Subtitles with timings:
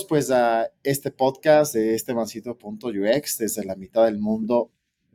[0.00, 4.70] pues a este podcast de este mancito.ux desde la mitad del mundo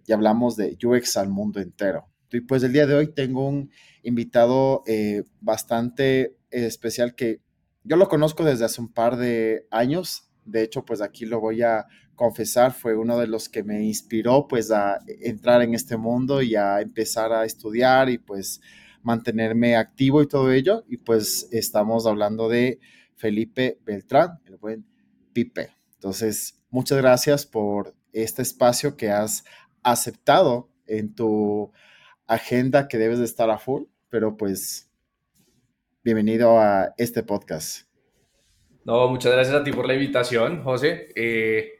[0.05, 2.05] y hablamos de UX al mundo entero.
[2.31, 3.71] Y pues el día de hoy tengo un
[4.03, 7.41] invitado eh, bastante especial que
[7.84, 10.29] yo lo conozco desde hace un par de años.
[10.45, 14.48] De hecho, pues aquí lo voy a confesar, fue uno de los que me inspiró
[14.48, 18.62] pues a entrar en este mundo y a empezar a estudiar y pues
[19.02, 20.84] mantenerme activo y todo ello.
[20.88, 22.80] Y pues estamos hablando de
[23.17, 24.85] Felipe Beltrán, el buen
[25.34, 25.71] Pipe.
[25.95, 29.43] Entonces, muchas gracias por este espacio que has
[29.84, 31.71] aceptado en tu
[32.27, 34.91] agenda que debes de estar a full, pero pues
[36.03, 37.88] bienvenido a este podcast.
[38.85, 41.09] No, muchas gracias a ti por la invitación, José.
[41.15, 41.71] Eh,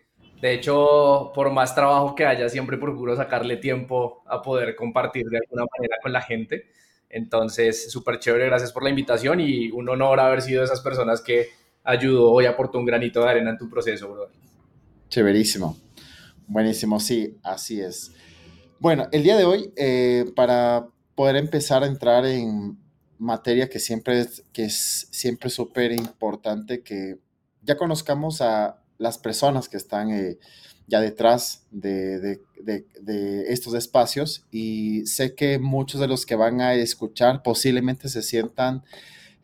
[0.42, 5.38] de hecho, por más trabajo que haya, siempre procuro sacarle tiempo a poder compartir de
[5.38, 6.72] alguna manera con la gente.
[7.10, 11.48] Entonces, súper chévere, gracias por la invitación y un honor haber sido esas personas que
[11.84, 14.36] ayudó y aportó un granito de arena en tu proceso, brother.
[15.10, 15.78] Chéverísimo.
[16.48, 18.12] Buenísimo, sí, así es.
[18.80, 22.78] Bueno, el día de hoy, eh, para poder empezar a entrar en
[23.18, 27.18] materia que siempre es, que es siempre súper importante que
[27.64, 30.38] ya conozcamos a las personas que están eh,
[30.88, 32.40] ya detrás de,
[33.48, 38.84] estos espacios y sé que muchos de los que van a escuchar posiblemente se sientan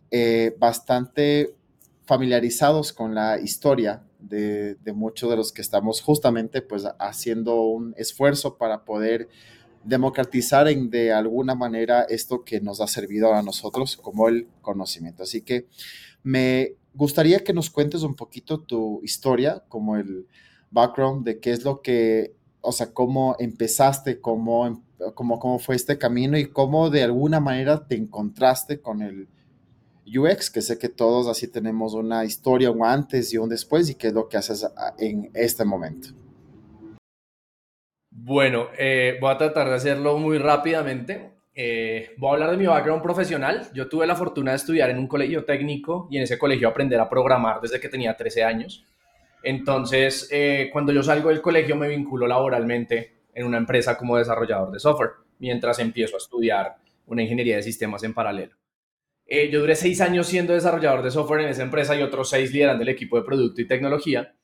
[0.09, 1.53] eh, bastante
[2.05, 8.58] familiarizados con la historia de, muchos de los que estamos justamente pues haciendo un esfuerzo
[8.58, 9.27] para poder
[9.83, 15.23] democratizar en, de alguna manera esto que nos ha servido a nosotros como el conocimiento.
[15.23, 15.67] Así que
[16.23, 20.25] me gustaría que nos cuentes un poquito tu historia, como el,
[20.73, 24.81] background de qué es lo que, o sea, cómo empezaste, cómo, em,
[25.13, 29.27] cómo, cómo fue este camino y cómo de alguna manera te encontraste con el
[30.05, 33.95] UX, que sé que todos así tenemos una historia, un antes y un después, y
[33.95, 34.67] qué es lo que haces
[34.98, 36.09] en este momento.
[38.09, 41.31] Bueno, eh, voy a tratar de hacerlo muy rápidamente.
[41.55, 43.69] Eh, voy a hablar de mi background profesional.
[43.73, 46.99] Yo tuve la fortuna de estudiar en un colegio técnico y en ese colegio aprender
[46.99, 48.86] a programar desde que tenía 13 años.
[49.43, 54.71] Entonces, eh, cuando yo salgo del colegio me vinculo laboralmente en una empresa como desarrollador
[54.71, 56.77] de software, mientras empiezo a estudiar
[57.08, 58.55] una ingeniería de sistemas en paralelo.
[59.26, 62.54] Eh, yo duré seis años siendo desarrollador de software en esa empresa y otros seis
[62.54, 64.36] liderando el equipo de producto y tecnología.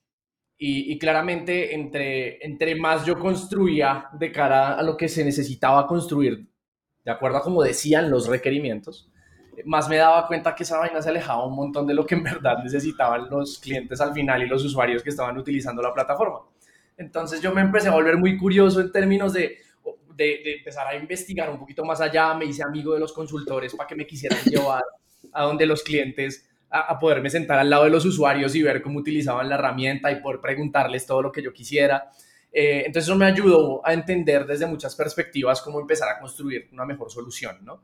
[0.62, 6.50] Y, claramente, entre, entre más yo construía de cara a lo que se necesitaba construir,
[7.06, 9.10] de acuerdo a como decían los requerimientos,
[9.66, 12.24] más me daba cuenta que esa vaina se alejaba un montón de lo que en
[12.24, 16.40] verdad necesitaban los clientes al final y los usuarios que estaban utilizando la plataforma.
[16.98, 19.58] Entonces yo me empecé a volver muy curioso en términos de,
[20.16, 23.88] de, empezar a investigar un poquito más allá, me hice amigo de los consultores para
[23.88, 24.84] que me quisieran llevar
[25.32, 29.00] a donde los clientes, a, poderme sentar al lado de los usuarios y ver cómo
[29.00, 32.12] utilizaban la herramienta y poder preguntarles todo lo que yo quisiera.
[32.52, 36.86] Eh, entonces eso me ayudó a entender desde muchas perspectivas cómo empezar a construir una
[36.86, 37.84] mejor solución, ¿no?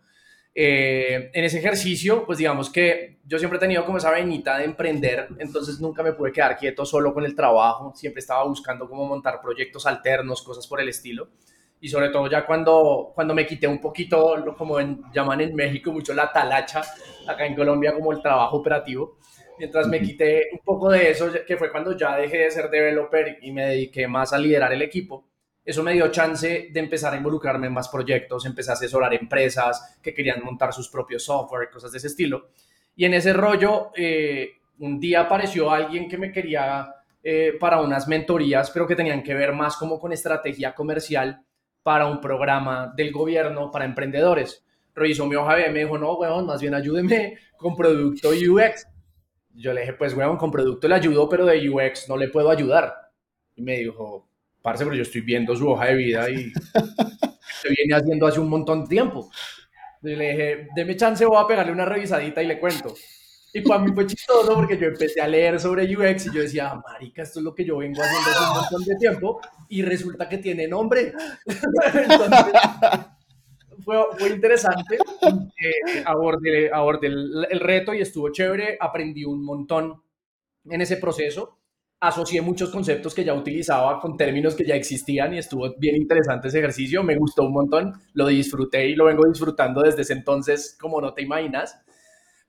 [0.58, 4.64] Eh, en ese ejercicio, pues digamos que yo siempre he tenido como esa venita de
[4.64, 9.06] emprender, entonces nunca me pude quedar quieto solo con el trabajo, siempre estaba buscando cómo
[9.06, 11.28] montar proyectos alternos, cosas por el estilo.
[11.82, 14.80] Y sobre todo ya cuando, cuando me quité un poquito, lo como
[15.14, 16.84] llaman en México mucho la talacha,
[17.28, 19.18] acá en Colombia como el trabajo operativo,
[19.60, 23.40] mientras me quité un poco de eso, que fue cuando ya dejé de ser developer
[23.42, 25.26] y me dediqué más a liderar el equipo,
[25.66, 29.98] eso me dio chance de empezar a involucrarme en más proyectos, empecé a asesorar empresas
[30.02, 32.50] que querían montar sus propios software, cosas de ese estilo.
[32.96, 36.94] Y en ese rollo, eh, un día apareció alguien que me quería
[37.24, 41.44] eh, para unas mentorías, pero que tenían que ver más como con estrategia comercial
[41.82, 44.64] para un programa del gobierno para emprendedores.
[44.94, 48.88] Revisó mi hoja de me dijo, no, weón, más bien ayúdeme con producto UX.
[49.56, 52.52] Yo le dije, pues, weón, con producto le ayudo, pero de UX no le puedo
[52.52, 52.94] ayudar.
[53.56, 54.28] Y me dijo,
[54.66, 56.52] parce, pero yo estoy viendo su hoja de vida y
[57.62, 59.29] se viene haciendo hace un montón de tiempo.
[60.02, 62.96] Y le dije, deme chance, voy a pegarle una revisadita y le cuento.
[63.53, 66.72] Y para mí fue chistoso porque yo empecé a leer sobre UX y yo decía,
[66.72, 69.40] ah, marica, esto es lo que yo vengo haciendo hace un montón de tiempo
[69.70, 71.14] y resulta que tiene nombre.
[71.46, 72.53] Entonces,
[73.85, 74.96] fue, fue interesante.
[74.96, 78.78] Eh, abordé, abordé el, el reto y estuvo chévere.
[78.79, 80.02] Aprendí un montón
[80.66, 81.59] en ese proceso
[82.00, 86.50] asocié muchos conceptos que ya utilizaba con términos que ya existían y estuvo bien interesante
[86.50, 90.78] ese ejercicio, me gustó un montón, lo disfruté y lo vengo disfrutando desde ese entonces
[90.80, 91.82] como no te imaginas,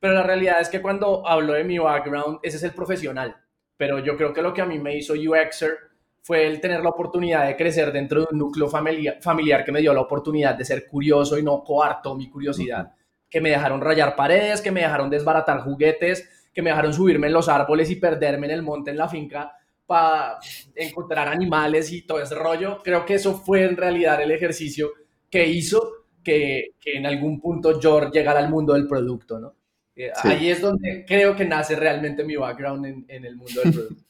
[0.01, 3.37] pero la realidad es que cuando hablo de mi background, ese es el profesional,
[3.77, 5.79] pero yo creo que lo que a mí me hizo UXer
[6.23, 9.81] fue el tener la oportunidad de crecer dentro de un núcleo familiar, familiar que me
[9.81, 12.93] dio la oportunidad de ser curioso y no coarto mi curiosidad,
[13.31, 17.35] que me dejaron rayar paredes, que me dejaron desbaratar juguetes, que me dejaron subirme en
[17.35, 19.53] los árboles y perderme en el monte, en la finca,
[19.85, 20.39] para
[20.75, 22.81] encontrar animales y todo ese rollo.
[22.83, 24.93] Creo que eso fue en realidad el ejercicio
[25.29, 29.55] que hizo que, que en algún punto yo llegara al mundo del producto, ¿no?
[29.95, 33.73] Eh, ahí es donde creo que nace realmente mi background en, en el mundo del
[33.75, 34.03] producto.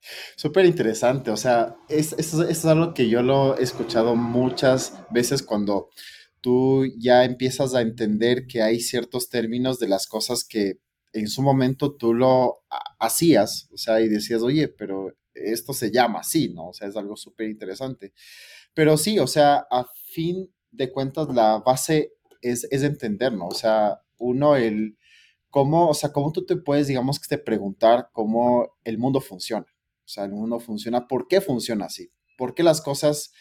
[0.36, 5.90] Súper interesante, o sea, es, es, algo que yo lo he escuchado muchas veces cuando
[6.40, 10.78] tú ya empiezas a entender que hay ciertos términos de las cosas que
[11.12, 12.64] en su momento tú lo
[12.98, 16.68] hacías, o sea, y decías, oye, pero esto se llama así, ¿no?
[16.68, 18.12] O sea, es algo súper interesante.
[18.74, 22.12] Pero sí, o sea, a fin de cuentas, la base
[22.42, 23.48] es, es entender, ¿no?
[23.48, 24.98] O sea, uno, el
[25.50, 29.66] cómo, o sea, cómo tú te puedes, digamos, que te preguntar cómo el mundo funciona.
[30.04, 32.12] O sea, el mundo funciona, ¿por qué funciona así?
[32.36, 33.32] ¿Por qué las cosas,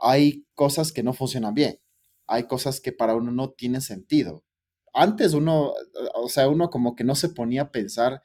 [0.00, 1.80] hay cosas que no funcionan bien?
[2.26, 4.44] Hay cosas que para uno no tienen sentido.
[4.96, 5.74] Antes uno,
[6.14, 8.22] o sea, uno como que no se ponía a pensar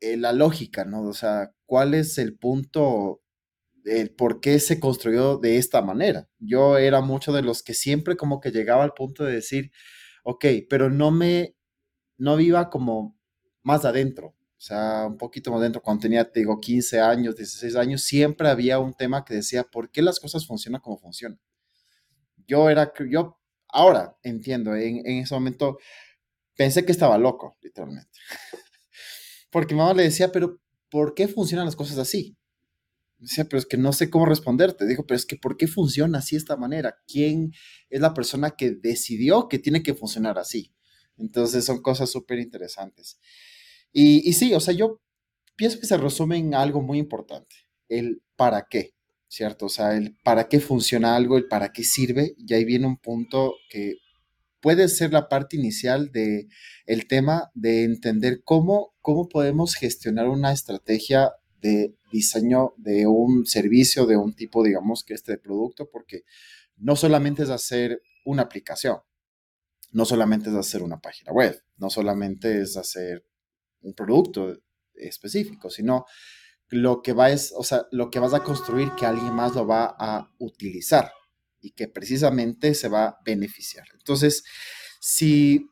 [0.00, 1.02] en la lógica, ¿no?
[1.02, 3.22] O sea, ¿cuál es el punto,
[3.84, 6.28] el por qué se construyó de esta manera?
[6.38, 9.72] Yo era mucho de los que siempre como que llegaba al punto de decir,
[10.24, 11.56] ok, pero no me,
[12.18, 13.18] no viva como
[13.62, 17.76] más adentro o sea, un poquito más dentro, cuando tenía, te digo, 15 años, 16
[17.76, 21.38] años, siempre había un tema que decía, ¿por qué las cosas funcionan como funcionan?
[22.44, 23.37] Yo era, yo
[23.68, 25.78] ahora entiendo, en, ese momento
[26.56, 28.18] pensé que estaba loco, literalmente.
[29.50, 30.60] Porque mi mamá le decía, pero
[30.90, 32.36] ¿por qué funcionan las cosas así?
[33.18, 34.86] Decía, pero es que no sé cómo responderte.
[34.86, 36.98] Digo, pero es que ¿por qué funciona así de esta manera?
[37.06, 37.52] ¿Quién
[37.90, 40.72] es la persona que decidió que tiene que funcionar así?
[41.16, 43.18] Entonces son cosas súper interesantes.
[43.92, 45.00] Y, sí, o sea, yo
[45.56, 47.56] pienso que se resume en algo muy importante,
[47.88, 48.94] el para qué,
[49.28, 49.66] ¿cierto?
[49.66, 52.96] O sea, el para qué funciona algo, el para qué sirve, y ahí viene un
[52.96, 53.98] punto que
[54.60, 56.48] puede ser la parte inicial de
[56.86, 64.06] el tema de entender cómo, cómo podemos gestionar una estrategia de diseño de un servicio,
[64.06, 66.24] de un tipo, digamos, que este producto, porque
[66.76, 68.98] no solamente es hacer una aplicación,
[69.92, 73.24] no solamente es hacer una página web, no solamente es hacer
[73.80, 74.58] un producto
[74.94, 76.04] específico, sino
[76.70, 79.66] lo que va es, o sea, lo que vas a construir que alguien más lo
[79.66, 81.12] va a utilizar
[81.60, 83.86] y que precisamente se va a beneficiar.
[83.94, 84.44] Entonces,
[85.00, 85.66] si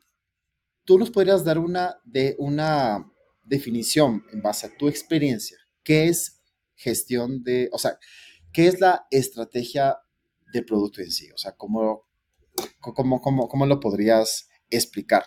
[0.84, 3.10] tú nos podrías dar una, de, una
[3.42, 6.40] definición en base a tu experiencia, ¿qué es
[6.74, 7.98] gestión de, o sea,
[8.52, 9.98] qué es la estrategia
[10.52, 11.30] de producto en sí?
[11.32, 12.08] O sea, ¿cómo,
[12.80, 15.24] cómo, cómo, cómo lo podrías explicar?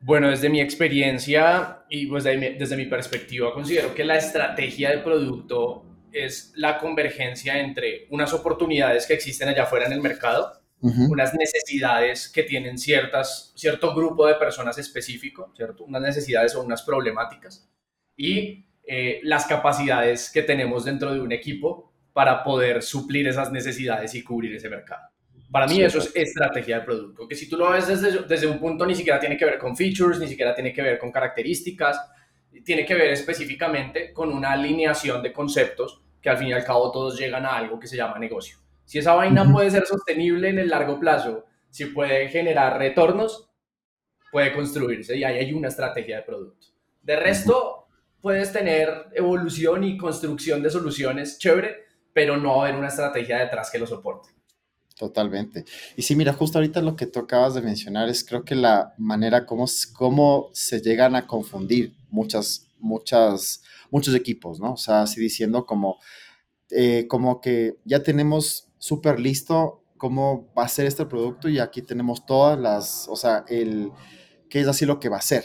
[0.00, 5.84] Bueno, desde mi experiencia y pues desde mi, perspectiva, considero que la estrategia de producto
[6.12, 12.28] es la convergencia entre unas oportunidades que existen allá afuera en el mercado, unas necesidades
[12.28, 15.84] que tienen ciertas, cierto grupo de personas específico, ¿cierto?
[15.84, 17.68] unas necesidades o unas problemáticas,
[18.16, 24.14] y eh, las capacidades que tenemos dentro de un equipo para poder suplir esas necesidades
[24.14, 25.02] y cubrir ese mercado.
[25.50, 28.58] Para mí eso es estrategia de producto, que si tú lo ves desde, desde un
[28.58, 31.98] punto ni siquiera tiene que ver con features, ni siquiera tiene que ver con características,
[32.64, 36.90] tiene que ver específicamente con una alineación de conceptos que al fin y al cabo
[36.90, 38.58] todos llegan a algo que se llama negocio.
[38.84, 43.50] Si esa vaina puede ser sostenible en el largo plazo, si puede generar retornos,
[44.30, 46.68] puede construirse y ahí hay una estrategia de producto.
[47.02, 47.86] De resto,
[48.20, 53.78] puedes tener evolución y construcción de soluciones chévere, pero no haber una estrategia detrás que
[53.78, 54.30] lo soporte.
[54.98, 55.64] Totalmente.
[55.96, 58.94] Y sí, mira, justo ahorita lo que tú acabas de mencionar es creo que la
[58.98, 63.62] manera como, cómo se llegan a confundir muchas, muchas,
[63.92, 64.72] muchos equipos, ¿no?
[64.72, 65.98] O sea, así diciendo como,
[66.70, 71.82] eh, como que ya tenemos súper listo cómo va a ser este producto y aquí
[71.82, 73.92] tenemos todas las, o sea, el,
[74.48, 75.44] qué es así lo que va a ser,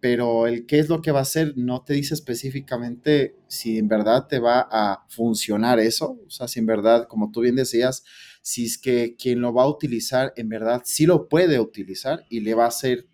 [0.00, 3.88] pero el qué es lo que va a ser no te dice específicamente si en
[3.88, 8.04] verdad te va a funcionar eso, o sea, si en verdad, como tú bien decías,
[8.44, 12.40] si es que quien lo va a utilizar en verdad sí lo puede utilizar y
[12.40, 13.06] le va a ser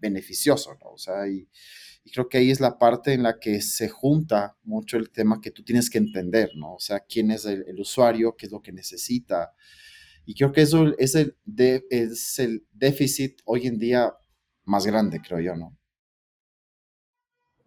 [0.00, 0.90] beneficioso, ¿no?
[0.90, 1.48] O sea, y,
[2.12, 5.52] creo que ahí es la parte en la que se junta mucho el tema que
[5.52, 6.74] tú tienes que entender, ¿no?
[6.74, 9.54] O sea, quién es el, usuario, qué es lo que necesita.
[10.24, 11.36] Y creo que eso es el,
[11.88, 14.12] es el déficit hoy en día
[14.64, 15.78] más grande, creo yo, ¿no?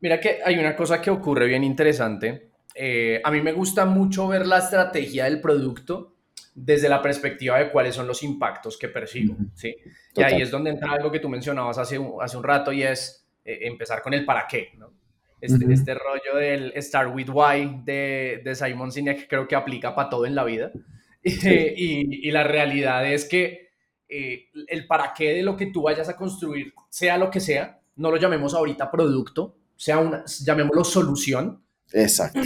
[0.02, 2.52] Mira que hay una cosa que ocurre bien interesante.
[2.76, 6.19] Eh, a mí me gusta mucho ver la estrategia del producto
[6.62, 9.76] desde la perspectiva de cuáles son los impactos que percibo, ¿sí?
[10.16, 12.84] Y ahí es donde entra algo que tú mencionabas hace un, hace un rato y
[12.84, 14.92] es eh, empezar con el para qué, ¿no?
[15.40, 20.10] Este, este, rollo del Start with Why de, de Simon Sinek creo que aplica para
[20.10, 20.72] todo en la vida.
[21.22, 23.72] Y, y, la realidad es que
[24.08, 27.82] eh, el para qué de lo que tú vayas a construir, sea lo que sea,
[27.98, 31.62] no lo llamemos ahorita producto, sea una, llamémoslo solución.
[31.92, 32.40] Exacto.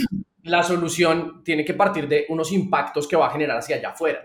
[0.44, 4.24] La solución tiene que partir de unos impactos que va a generar hacia allá afuera.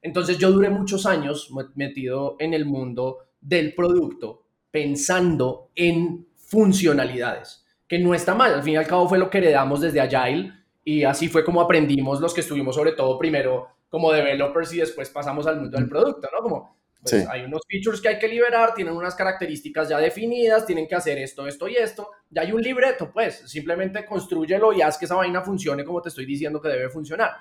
[0.00, 7.98] Entonces yo duré muchos años metido en el mundo del producto pensando en funcionalidades, que
[7.98, 10.52] no está mal, al fin y al cabo fue lo que heredamos desde Agile
[10.84, 15.10] y así fue como aprendimos los que estuvimos sobre todo primero como developers y después
[15.10, 16.42] pasamos al mundo del producto, ¿no?
[16.42, 20.88] Como pues, hay unos features que hay que liberar, tienen unas características ya definidas, tienen
[20.88, 24.98] que hacer esto, esto y esto, ya hay un libreto, pues simplemente construyelo y haz
[24.98, 27.32] que esa vaina funcione como te estoy diciendo que debe funcionar.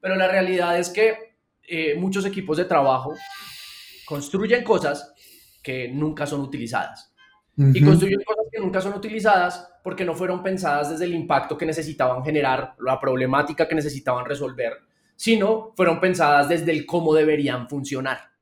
[0.00, 3.14] Pero la realidad es que eh, muchos equipos de trabajo
[4.06, 5.12] construyen cosas
[5.62, 7.10] que nunca son utilizadas.
[7.56, 11.64] Y construyen cosas que nunca son utilizadas porque no fueron pensadas desde el impacto que
[11.64, 14.72] necesitaban generar, la problemática que necesitaban resolver,
[15.14, 18.33] sino fueron pensadas desde el cómo deberían funcionar.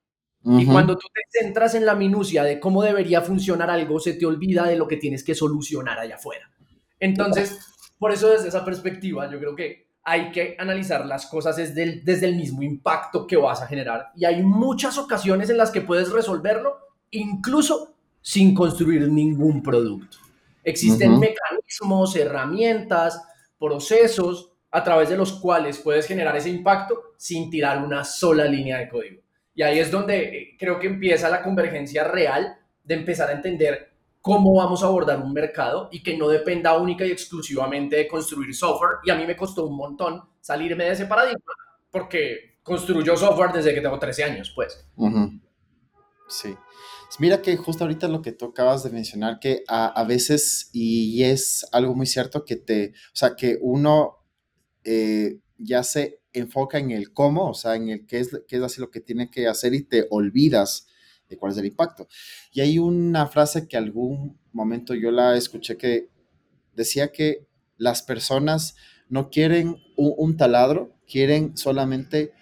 [0.44, 4.26] Y cuando tú te centras en la minucia de cómo debería funcionar algo, se te
[4.26, 6.50] olvida de lo que tienes que solucionar allá afuera.
[6.98, 7.58] Entonces,
[7.98, 12.04] por eso desde esa perspectiva, yo creo que hay que analizar las cosas desde el,
[12.04, 14.10] desde el mismo impacto que vas a generar.
[14.16, 16.76] Y hay muchas ocasiones en las que puedes resolverlo,
[17.10, 20.18] incluso sin construir ningún producto.
[20.64, 23.20] Existen mecanismos, herramientas,
[23.58, 28.78] procesos a través de los cuales puedes generar ese impacto sin tirar una sola línea
[28.78, 29.21] de código.
[29.54, 33.92] Y ahí es donde eh, creo que empieza la convergencia real de empezar a entender
[34.20, 38.54] cómo vamos a abordar un mercado y que no dependa única y exclusivamente de construir
[38.54, 38.98] software.
[39.04, 41.52] Y a mí me costó un montón salirme de ese paradigma
[41.90, 44.86] porque construyo software desde que tengo 13 años, pues.
[46.28, 46.56] Sí.
[47.18, 51.66] Mira que justo ahorita lo que tú acabas de mencionar, que a, veces, y es
[51.72, 54.24] algo muy cierto, que te, o sea, que uno
[54.84, 58.62] eh, ya se enfoca en el cómo, o sea, en el qué es, qué es
[58.62, 60.86] así lo que tiene que hacer y te olvidas
[61.28, 62.08] de cuál es el impacto.
[62.52, 66.08] Y hay una frase que algún momento yo la escuché que
[66.74, 67.46] decía que
[67.76, 68.76] las personas
[69.08, 72.32] no quieren un, taladro, quieren solamente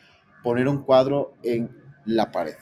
[0.44, 1.70] poner un cuadro en
[2.04, 2.56] la pared.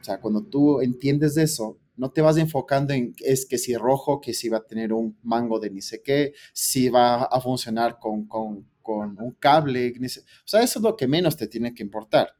[0.00, 4.20] O sea, cuando tú entiendes eso, no te vas enfocando en es que si rojo,
[4.20, 7.98] que si va a tener un mango de ni sé qué, si va a funcionar
[8.00, 9.94] con, con, con un cable.
[9.96, 10.08] O
[10.44, 12.36] sea, eso es lo que menos te tiene que importar.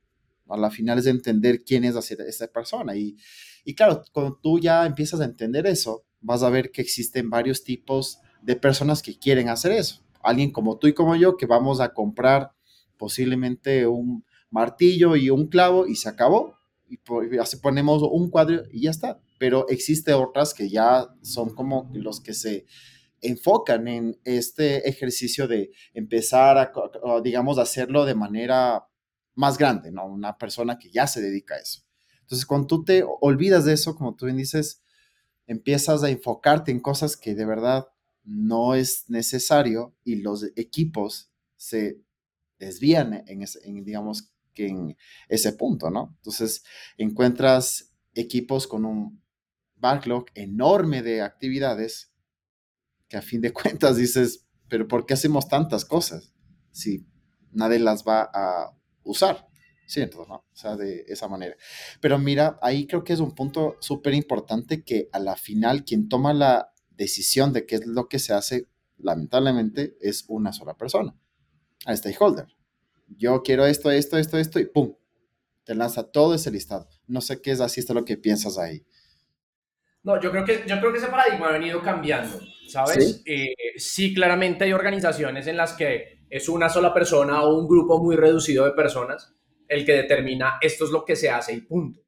[0.48, 2.96] A la final es entender quién es esa persona.
[2.96, 3.16] Y,
[3.64, 7.64] y claro, cuando tú ya empiezas a entender eso, vas a ver que existen varios
[7.64, 10.02] tipos de personas que quieren hacer eso.
[10.22, 12.52] Alguien como tú y como yo que vamos a comprar
[12.96, 16.56] posiblemente un martillo y un clavo y se acabó.
[16.88, 16.98] Y
[17.38, 19.20] así ponemos un cuadro y ya está.
[19.38, 22.66] Pero existe otras que ya son como los que se
[23.22, 26.72] enfocan en este ejercicio de empezar a,
[27.22, 28.86] digamos, hacerlo de manera
[29.34, 30.06] más grande, ¿no?
[30.06, 31.82] Una persona que ya se dedica a eso.
[32.20, 34.82] Entonces, cuando tú te olvidas de eso, como tú bien dices,
[35.46, 37.86] empiezas a enfocarte en cosas que de verdad
[38.24, 42.00] no es necesario y los equipos se
[42.58, 44.96] desvían en, ese, digamos, que en
[45.28, 46.14] ese punto, ¿no?
[46.18, 46.64] Entonces,
[46.98, 49.22] encuentras equipos con un
[49.76, 52.11] backlog enorme de actividades
[53.12, 56.32] que a fin de cuentas dices, pero ¿por qué hacemos tantas cosas
[56.70, 57.06] si
[57.52, 59.46] nadie las va a usar.
[60.26, 60.34] ¿no?
[60.34, 61.54] O sea, de esa manera.
[62.00, 66.08] Pero mira, ahí creo que es un punto súper importante que a la final quien
[66.08, 71.14] toma la decisión de qué es lo que se hace, lamentablemente, es una sola persona,
[71.84, 72.46] al stakeholder.
[73.08, 74.94] Yo quiero esto, esto, esto, esto, y ¡pum!
[75.64, 76.88] Te lanza todo ese listado.
[77.06, 78.86] No sé qué es así, esto lo que piensas ahí.
[80.02, 83.22] No, yo creo que, yo creo que ese paradigma ha venido cambiando, ¿sabes?
[83.24, 83.32] ¿Sí?
[83.32, 88.02] Eh, sí, claramente hay organizaciones en las que es una sola persona o un grupo
[88.02, 89.34] muy reducido de personas
[89.68, 92.00] el que determina esto es lo que se hace y punto.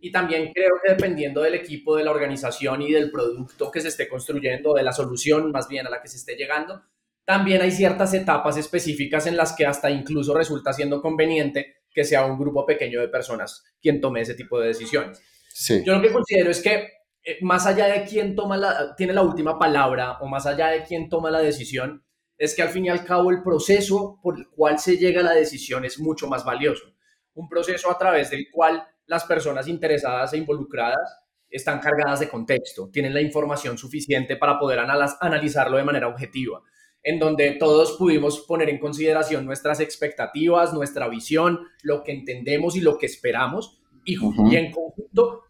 [0.00, 3.88] Y también creo que dependiendo del equipo, de la organización y del producto que se
[3.88, 6.82] esté construyendo, de la solución más bien a la que se esté llegando,
[7.24, 12.24] también hay ciertas etapas específicas en las que hasta incluso resulta siendo conveniente que sea
[12.24, 15.20] un grupo pequeño de personas quien tome ese tipo de decisiones.
[15.48, 15.82] Sí.
[15.84, 16.88] Yo lo que considero es que
[17.40, 21.08] más allá de quién toma la, tiene la última palabra o más allá de quién
[21.08, 22.04] toma la decisión,
[22.36, 25.24] es que al fin y al cabo el proceso por el cual se llega a
[25.24, 26.84] la decisión es mucho más valioso.
[27.34, 32.90] Un proceso a través del cual las personas interesadas e involucradas están cargadas de contexto,
[32.90, 36.62] tienen la información suficiente para poder analizarlo de manera objetiva,
[37.02, 42.80] en donde todos pudimos poner en consideración nuestras expectativas, nuestra visión, lo que entendemos y
[42.80, 44.91] lo que esperamos, y, y, en conjunto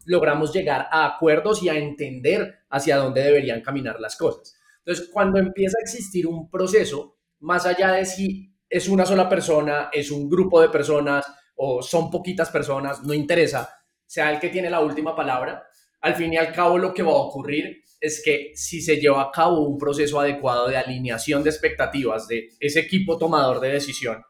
[0.07, 4.57] logramos llegar a acuerdos y a entender hacia dónde deberían caminar las cosas.
[4.85, 9.91] Entonces, cuando empieza a existir un proceso, más allá de si es una sola persona,
[9.93, 13.69] es un grupo de personas o son poquitas personas, no interesa,
[14.07, 15.65] sea el que tiene la última palabra,
[16.01, 19.23] al fin y al cabo lo que va a ocurrir es que si se lleva
[19.23, 24.23] a cabo un proceso adecuado de alineación de expectativas de ese equipo tomador de decisión,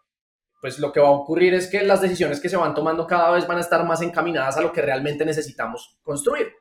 [0.63, 3.33] pues lo que va a ocurrir es que las decisiones que se van tomando cada
[3.33, 6.53] vez van a estar más encaminadas a lo que realmente necesitamos construir.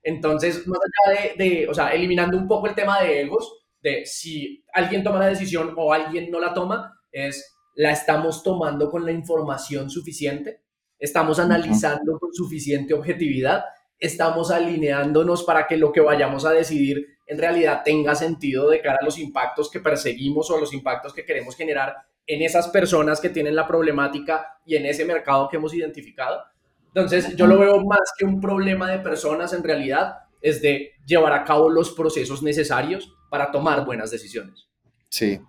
[0.00, 4.06] Entonces, más allá de, de o sea, eliminando un poco el tema de egos, de
[4.06, 9.04] si alguien toma la decisión o alguien no la toma, es la estamos tomando con
[9.04, 10.62] la información suficiente,
[10.96, 13.64] estamos analizando con suficiente objetividad,
[13.98, 18.98] estamos alineándonos para que lo que vayamos a decidir en realidad tenga sentido de cara
[19.00, 21.96] a los impactos que perseguimos o los impactos que queremos generar
[22.28, 26.42] en esas personas que tienen la problemática y en ese mercado que hemos identificado.
[26.88, 31.32] Entonces, yo lo veo más que un problema de personas en realidad, es de llevar
[31.32, 34.68] a cabo los procesos necesarios para tomar buenas decisiones.
[35.08, 35.40] Sí.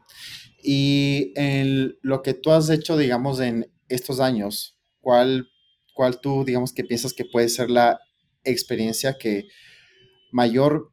[0.64, 5.50] Y en lo que tú has hecho, digamos, en estos años, ¿cuál,
[5.94, 8.00] cuál tú, digamos, que piensas que puede ser la
[8.44, 9.48] experiencia que
[10.32, 10.92] mayor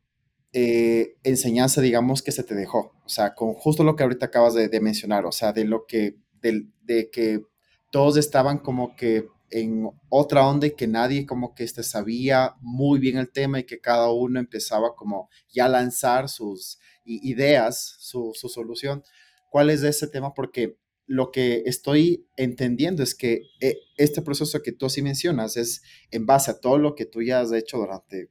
[0.59, 2.95] eh, enseñanza, digamos, que se te dejó?
[3.05, 6.17] O sea, con justo lo que ahorita acabas de, mencionar, o sea, de lo que,
[6.41, 7.43] de, de que
[7.91, 12.99] todos estaban como que en otra onda y que nadie como que este sabía muy
[12.99, 18.33] bien el tema y que cada uno empezaba como ya a lanzar sus ideas, su,
[18.33, 19.05] solución.
[19.51, 20.33] ¿Cuál es ese tema?
[20.33, 25.83] Porque lo que estoy entendiendo es que eh, este proceso que tú así mencionas es
[26.11, 28.31] en base a todo lo que tú ya has hecho durante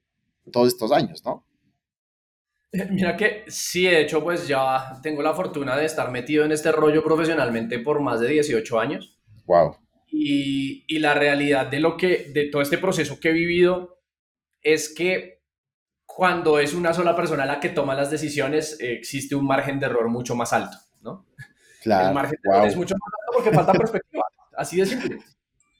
[0.51, 1.45] todos estos años, ¿no?
[2.91, 6.72] Mira que sí, de hecho, pues ya tengo la fortuna de estar metido en este
[6.72, 9.17] rollo profesionalmente por más de 18 años.
[9.46, 9.77] Wow.
[10.12, 14.00] Y, y, la realidad de lo que, de todo este proceso que he vivido
[14.62, 15.44] es que
[16.05, 20.08] cuando es una sola persona la que toma las decisiones, existe un margen de error
[20.08, 21.25] mucho más alto, ¿no?
[21.82, 22.08] Claro.
[22.08, 24.24] El margen de error es mucho más alto porque falta perspectiva,
[24.58, 25.20] así de simple.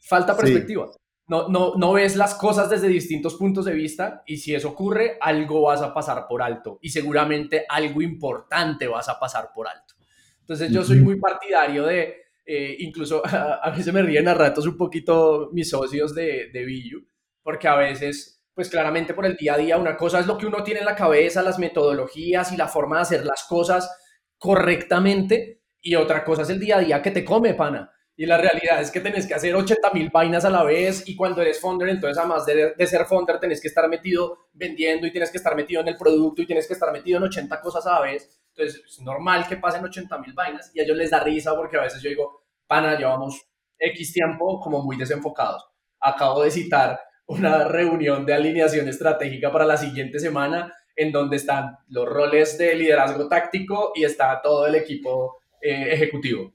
[0.02, 0.92] Falta perspectiva.
[1.28, 5.18] No, no, no ves las cosas desde distintos puntos de vista y si eso ocurre,
[5.20, 9.96] algo vas a pasar por alto y seguramente algo importante vas a pasar por alto.
[10.42, 14.78] Entonces yo soy muy partidario de, eh, incluso a, veces me ríen a ratos un
[14.78, 17.04] poquito mis socios de, de Billu,
[17.42, 20.46] porque a veces, pues claramente por el día a día, una cosa es lo que
[20.46, 23.90] uno tiene en la cabeza, las metodologías y la forma de hacer las cosas
[24.38, 27.92] correctamente, y otra cosa es el día a día que te come, pana.
[28.18, 31.16] Y la realidad es que tenés que hacer 80 mil vainas a la vez y
[31.16, 35.12] cuando eres founder, entonces además de, de, ser founder, tenés que estar metido vendiendo y
[35.12, 37.86] tienes que estar metido en el producto y tienes que estar metido en 80 cosas
[37.88, 38.42] a la vez.
[38.56, 41.78] Entonces es normal que pasen 80 mil vainas y a ellos les da risa porque
[41.78, 43.46] a veces yo digo, pana, llevamos
[43.78, 45.68] X tiempo como muy desenfocados.
[46.00, 51.78] Acabo de citar una reunión de alineación estratégica para la siguiente semana en donde están
[51.90, 56.54] los roles de liderazgo táctico y está todo el equipo eh, ejecutivo.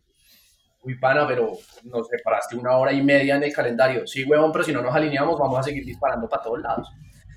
[0.82, 1.52] Uy, pana, pero
[1.84, 4.06] nos separaste una hora y media en el calendario.
[4.06, 6.90] Sí, huevón, pero si no nos alineamos, vamos a seguir disparando para todos lados.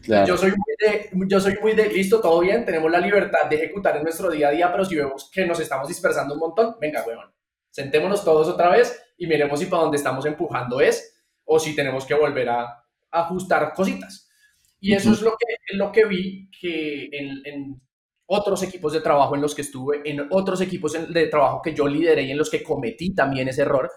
[0.06, 3.56] Yo, soy muy de, yo soy muy de, listo, todo bien, tenemos la libertad de
[3.56, 6.75] ejecutar en nuestro día a día, pero si vemos que nos estamos dispersando un montón,
[6.79, 7.32] venga, huevón,
[7.69, 12.06] sentémonos todos otra vez y miremos si para dónde estamos empujando es o si tenemos
[12.06, 12.79] que volver a,
[13.12, 14.27] ajustar cositas.
[14.79, 17.82] Y eso es lo que, lo que vi que en, en,
[18.25, 21.88] otros equipos de trabajo en los que estuve, en otros equipos de trabajo que yo
[21.88, 23.91] lideré y en los que cometí también ese error,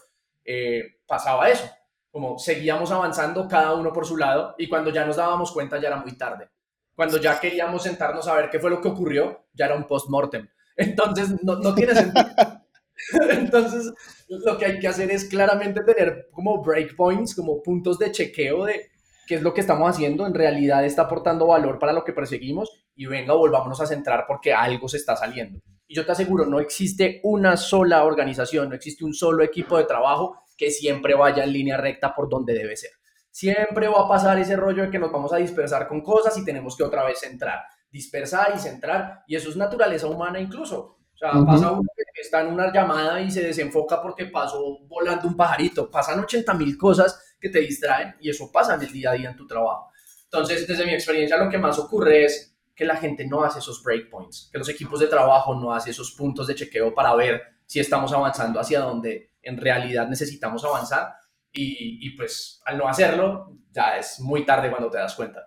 [0.44, 1.68] eh, pasaba eso.
[2.10, 5.88] Como seguíamos avanzando cada uno por su lado y cuando ya nos dábamos cuenta ya
[5.88, 6.48] era muy tarde.
[6.94, 10.48] Cuando ya queríamos sentarnos a ver qué fue lo que ocurrió, ya era un post-mortem.
[10.76, 12.26] Entonces, no, no tiene sentido.
[13.30, 13.92] Entonces,
[14.28, 18.90] lo que hay que hacer es claramente tener como breakpoints, como puntos de chequeo de
[19.26, 22.84] qué es lo que estamos haciendo, en realidad está aportando valor para lo que perseguimos
[22.94, 25.60] y venga, volvámonos a centrar porque algo se está saliendo.
[25.88, 29.84] Y yo te aseguro, no existe una sola organización, no existe un solo equipo de
[29.84, 32.90] trabajo que siempre vaya en línea recta por donde debe ser.
[33.30, 36.44] Siempre va a pasar ese rollo de que nos vamos a dispersar con cosas y
[36.44, 37.60] tenemos que otra vez centrar,
[37.90, 40.96] dispersar y centrar, y eso es naturaleza humana incluso.
[41.14, 45.26] O sea, pasa uno que está en una llamada y se desenfoca porque pasó volando
[45.28, 45.90] un pajarito.
[45.90, 49.30] Pasan 80 mil cosas que te distraen y eso pasa en el día a día
[49.30, 49.90] en tu trabajo.
[50.24, 53.82] Entonces, desde mi experiencia, lo que más ocurre es que la gente no hace esos
[53.82, 57.80] breakpoints, que los equipos de trabajo no hacen esos puntos de chequeo para ver si
[57.80, 61.14] estamos avanzando hacia donde en realidad necesitamos avanzar.
[61.58, 65.40] Y, pues al no hacerlo, ya es muy tarde cuando te das cuenta.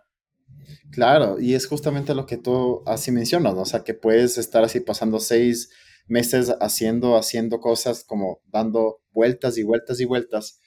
[0.91, 3.61] Claro, y es justamente lo que tú así mencionas, ¿no?
[3.61, 5.69] o sea, que puedes estar así pasando seis
[6.07, 10.59] meses haciendo, haciendo cosas como dando vueltas y vueltas y vueltas,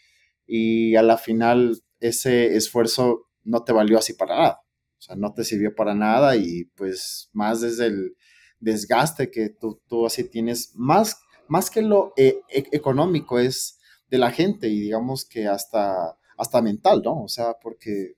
[0.46, 4.60] y a la final ese esfuerzo no te valió así para nada,
[4.98, 8.16] o sea, no te sirvió para nada y pues más desde el
[8.60, 13.78] desgaste que tú, tú así tienes, más, más que lo eh, e económico es
[14.08, 17.24] de la gente y digamos que hasta, hasta mental, ¿no?
[17.24, 18.14] O sea, porque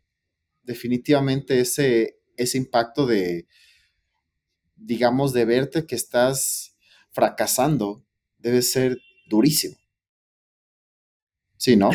[0.62, 3.46] definitivamente ese, ese impacto de,
[4.76, 6.76] digamos, de verte que estás
[7.10, 8.04] fracasando
[8.38, 9.76] debe ser durísimo.
[11.64, 11.88] Sí, ¿no?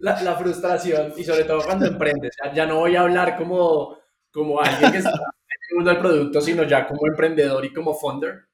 [0.00, 2.36] La, frustración, y sobre todo cuando emprendes.
[2.54, 3.96] Ya, no voy a hablar como,
[4.30, 7.94] como alguien que está en el mundo del producto, sino ya como emprendedor y como
[7.94, 8.48] founder.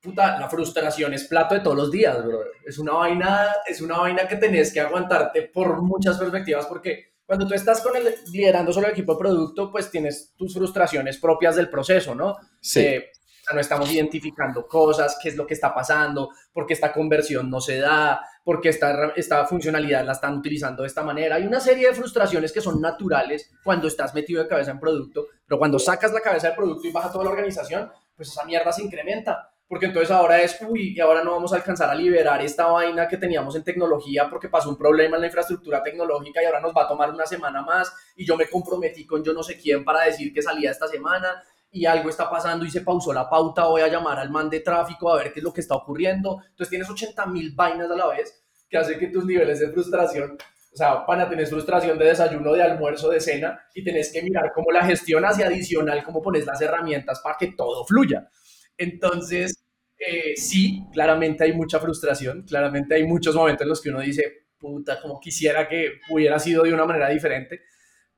[0.00, 2.40] Puta, la frustración es plato de todos los días, bro.
[2.64, 7.48] Es una vaina, es una vaina que tenés que aguantarte por muchas perspectivas, porque cuando
[7.48, 11.56] tú estás con el, liderando solo el equipo de producto, pues tienes tus frustraciones propias
[11.56, 12.36] del proceso, ¿no?
[12.60, 12.80] Sí.
[12.80, 13.10] Eh,
[13.54, 17.60] no estamos identificando cosas, qué es lo que está pasando, por qué esta conversión no
[17.60, 21.36] se da, por qué esta, esta funcionalidad la están utilizando de esta manera.
[21.36, 25.26] Hay una serie de frustraciones que son naturales cuando estás metido de cabeza en producto,
[25.46, 28.72] pero cuando sacas la cabeza del producto y baja toda la organización, pues esa mierda
[28.72, 29.50] se incrementa.
[29.70, 33.06] Porque entonces ahora es, uy, y ahora no vamos a alcanzar a liberar esta vaina
[33.06, 36.76] que teníamos en tecnología porque pasó un problema en la infraestructura tecnológica y ahora nos
[36.76, 39.84] va a tomar una semana más y yo me comprometí con yo no sé quién
[39.84, 41.40] para decir que salía esta semana
[41.72, 44.60] y algo está pasando y se pausó la pauta, voy a llamar al man de
[44.60, 46.42] tráfico a ver qué es lo que está ocurriendo.
[46.42, 50.38] Entonces tienes 80 mil vainas a la vez que hace que tus niveles de frustración,
[50.72, 54.52] o sea, para tener frustración de desayuno, de almuerzo, de cena, y tenés que mirar
[54.54, 58.28] cómo la gestionas y adicional cómo pones las herramientas para que todo fluya.
[58.76, 59.64] Entonces,
[59.98, 64.46] eh, sí, claramente hay mucha frustración, claramente hay muchos momentos en los que uno dice,
[64.58, 67.62] puta, como quisiera que hubiera sido de una manera diferente,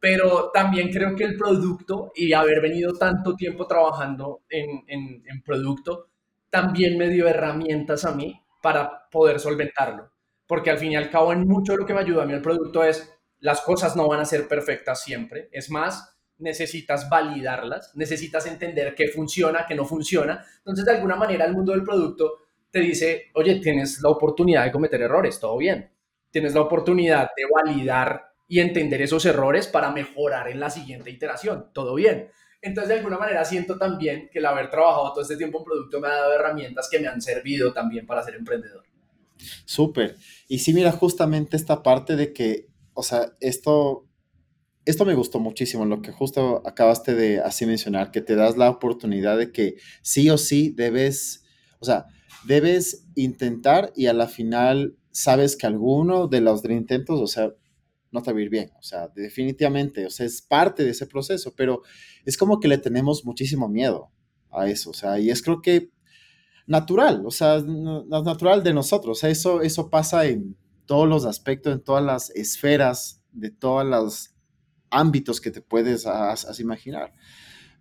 [0.03, 6.09] pero también creo que el producto y haber venido tanto tiempo trabajando en, en, producto
[6.51, 10.11] también me dio herramientas a mí para poder solventarlo.
[10.45, 12.43] Porque al fin y al cabo, en mucho lo que me ayuda a mí el
[12.43, 15.49] producto es, las cosas no van a ser perfectas siempre.
[15.53, 20.45] Es más, necesitas validarlas, necesitas entender qué funciona, qué no funciona.
[20.59, 22.39] Entonces, de alguna manera, el mundo del producto
[22.73, 25.93] te dice, oye, tienes la oportunidad de cometer errores, todo bien.
[26.29, 31.67] Tienes la oportunidad de validar y entender esos errores para mejorar en la siguiente iteración.
[31.73, 32.31] Todo bien.
[32.61, 36.01] Entonces, de alguna manera, siento también que el haber trabajado todo este tiempo en producto
[36.01, 38.85] me ha dado herramientas que me han servido también para ser emprendedor.
[39.65, 40.17] Súper.
[40.49, 44.07] Y sí, mira, justamente esta parte de que, o sea, esto,
[44.85, 48.71] esto me gustó muchísimo, lo que justo acabaste de así mencionar, que te das la
[48.71, 51.45] oportunidad de que sí o sí debes,
[51.81, 52.07] o sea,
[52.45, 57.53] debes intentar y a la final sabes que alguno de los intentos, o sea,
[58.13, 58.71] no te va a ir bien.
[58.79, 61.83] O sea, definitivamente, o sea, es parte de ese proceso, pero
[62.25, 64.13] es como que le tenemos muchísimo miedo
[64.51, 64.91] a eso.
[64.91, 65.91] O sea, y es creo que
[66.67, 69.19] natural, o sea, natural de nosotros.
[69.19, 73.85] O sea, eso, eso pasa en todos los aspectos, en todas las esferas, de todos
[73.85, 74.35] los
[74.91, 76.07] ámbitos que te puedes
[76.61, 77.15] imaginar.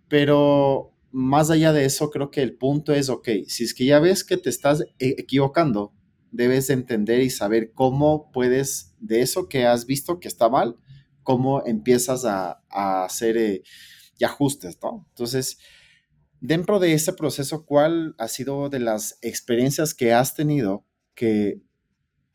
[0.08, 4.00] Pero más allá de eso, creo que el punto es, ok, si es que ya
[4.00, 5.92] ves que te estás e-, equivocando,
[6.32, 10.76] debes entender y saber cómo puedes, de eso que has visto que está mal,
[11.22, 13.62] cómo empiezas a, hacer eh,
[14.18, 15.06] y ajustes, ¿no?
[15.10, 15.58] Entonces,
[16.40, 21.62] dentro de ese proceso, ¿cuál ha sido de las experiencias que has tenido que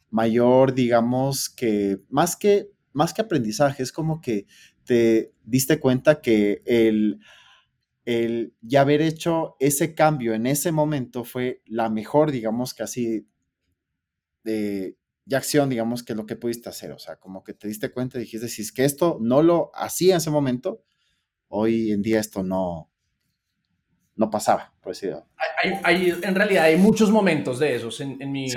[0.09, 4.45] mayor, digamos, que más que, más que aprendizaje, es como que
[4.85, 7.19] te diste cuenta que el,
[8.05, 13.27] el ya haber hecho ese cambio en ese momento fue la mejor, digamos, que así
[14.47, 14.97] de,
[15.35, 16.91] acción, digamos, que es lo que pudiste hacer.
[16.91, 19.71] O sea, como que te diste cuenta y dijiste, si es que esto no lo
[19.73, 20.83] hacía en ese momento,
[21.49, 22.89] hoy en día esto no,
[24.15, 25.27] no pasaba, por decirlo.
[25.83, 28.47] Hay, en realidad hay muchos momentos de esos en, mi,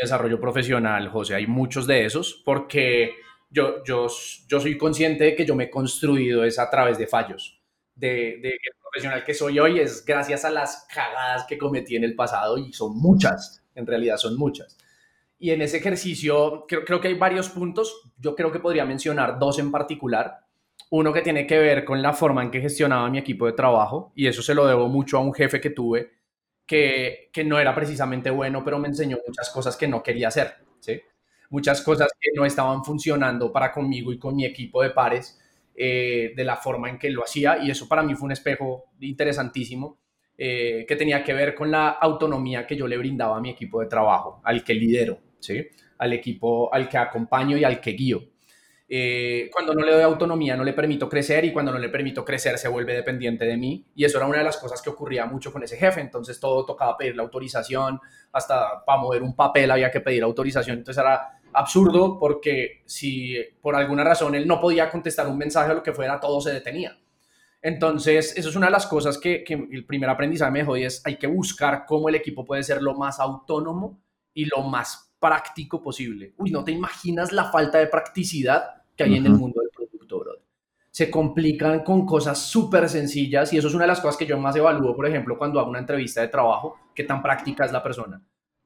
[0.00, 1.34] desarrollo profesional, José.
[1.34, 3.12] Hay muchos de esos porque
[3.50, 4.06] yo, yo,
[4.46, 7.60] yo soy consciente de que yo me he construido es a través de fallos.
[7.96, 12.04] De, de el profesional que soy hoy es gracias a las cagadas que cometí en
[12.04, 14.76] el pasado y son muchas, en realidad son muchas.
[15.38, 18.12] Y en ese ejercicio creo, creo que hay varios puntos.
[18.18, 20.40] Yo creo que podría mencionar dos en particular.
[20.90, 24.12] Uno que tiene que ver con la forma en que gestionaba mi equipo de trabajo,
[24.14, 26.12] y eso se lo debo mucho a un jefe que tuve,
[26.66, 30.54] que, que no era precisamente bueno, pero me enseñó muchas cosas que no quería hacer,
[30.80, 31.00] ¿sí?
[31.50, 35.38] Muchas cosas que no estaban funcionando para conmigo y con mi equipo de pares
[35.74, 38.84] eh, de la forma en que lo hacía, y eso para mí fue un espejo
[39.00, 39.98] interesantísimo
[40.38, 43.80] eh, que tenía que ver con la autonomía que yo le brindaba a mi equipo
[43.80, 45.18] de trabajo, al que lidero.
[45.40, 45.66] ¿Sí?
[45.98, 48.22] al equipo al que acompaño y al que guío.
[48.90, 52.24] Eh, cuando no le doy autonomía no le permito crecer y cuando no le permito
[52.24, 55.26] crecer se vuelve dependiente de mí y eso era una de las cosas que ocurría
[55.26, 58.00] mucho con ese jefe, entonces todo tocaba pedir la autorización,
[58.32, 63.76] hasta para mover un papel había que pedir autorización, entonces era absurdo porque si por
[63.76, 66.98] alguna razón él no podía contestar un mensaje o lo que fuera, todo se detenía.
[67.60, 70.84] Entonces, eso es una de las cosas que, que el primer aprendizaje me dejó y
[70.84, 74.00] es hay que buscar cómo el equipo puede ser lo más autónomo
[74.32, 76.34] y lo más práctico posible.
[76.36, 80.20] Uy, no te imaginas la falta de practicidad que hay en el mundo del producto,
[80.20, 80.42] brother.
[80.90, 84.38] se complican con cosas súper sencillas y eso es una de las cosas que yo
[84.38, 87.82] más evalúo, por ejemplo, cuando hago una entrevista de trabajo, qué tan práctica es la
[87.82, 88.20] persona.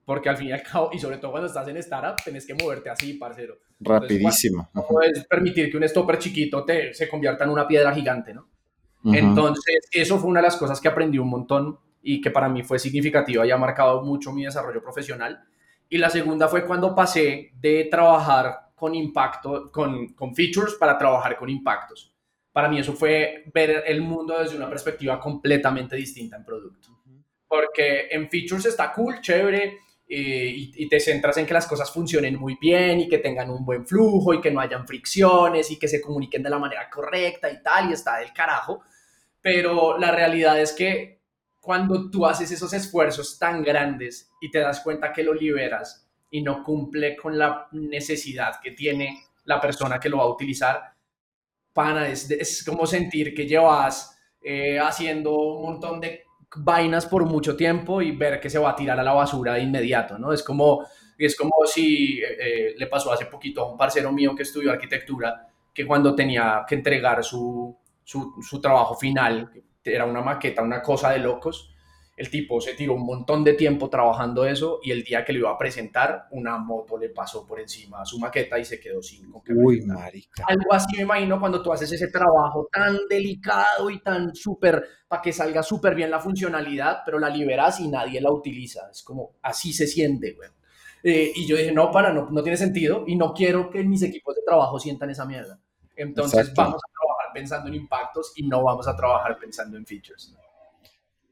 [0.04, 2.54] Porque al fin y al cabo, y sobre todo cuando estás en startup, tenés que
[2.54, 3.58] moverte así, parcero.
[3.78, 4.68] Rapidísimo.
[4.74, 8.48] No puedes permitir que un stopper chiquito te, se convierta en una piedra gigante, ¿no?
[9.04, 12.62] Entonces, eso fue una de las cosas que aprendí un montón y que para mí
[12.62, 15.44] fue significativa y ha marcado mucho mi desarrollo profesional.
[15.92, 21.36] Y la segunda fue cuando pasé de trabajar con impacto, con, con features para trabajar
[21.36, 22.16] con impactos.
[22.50, 26.88] Para mí eso fue ver el mundo desde una perspectiva completamente distinta en producto.
[27.46, 32.56] Porque en features está cool, chévere, y, te centras en que las cosas funcionen muy
[32.58, 36.00] bien y que tengan un buen flujo y que no hayan fricciones y que se
[36.00, 38.80] comuniquen de la manera correcta y tal, y está del carajo.
[39.42, 41.21] Pero la realidad es que
[41.62, 46.42] cuando tú haces esos esfuerzos tan grandes y te das cuenta que lo liberas y
[46.42, 50.92] no cumple con la necesidad que tiene la persona que lo va a utilizar,
[51.72, 56.24] pana, es, como sentir que llevas eh, haciendo un montón de
[56.56, 59.62] vainas por mucho tiempo y ver que se va a tirar a la basura de
[59.62, 60.32] inmediato, ¿no?
[60.32, 60.84] Es como,
[61.16, 64.72] es como si eh, eh, le pasó hace poquito a un parcero mío que estudió
[64.72, 69.48] arquitectura, que cuando tenía que entregar su, su, su trabajo final,
[69.84, 71.72] era una maqueta, una cosa de locos,
[72.16, 75.40] el tipo se tiró un montón de tiempo trabajando eso y el día que lo
[75.40, 79.02] iba a presentar, una moto le pasó por encima a su maqueta y se quedó
[79.02, 80.44] sin Uy, marica.
[80.46, 85.22] Algo así me imagino cuando tú haces ese trabajo tan delicado y tan súper, para
[85.22, 88.90] que salga súper bien la funcionalidad, pero la liberas y nadie la utiliza.
[88.90, 90.50] Es como, así se siente, güey.
[91.02, 94.02] Eh, y yo dije, no, para, no, no tiene sentido y no quiero que mis
[94.02, 95.58] equipos de trabajo sientan esa mierda.
[95.96, 96.91] Entonces vamos a
[97.32, 100.34] pensando en impactos y no vamos a trabajar pensando en features.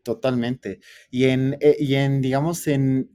[0.02, 0.80] Totalmente.
[1.10, 3.10] Y en, eh, y en, digamos, en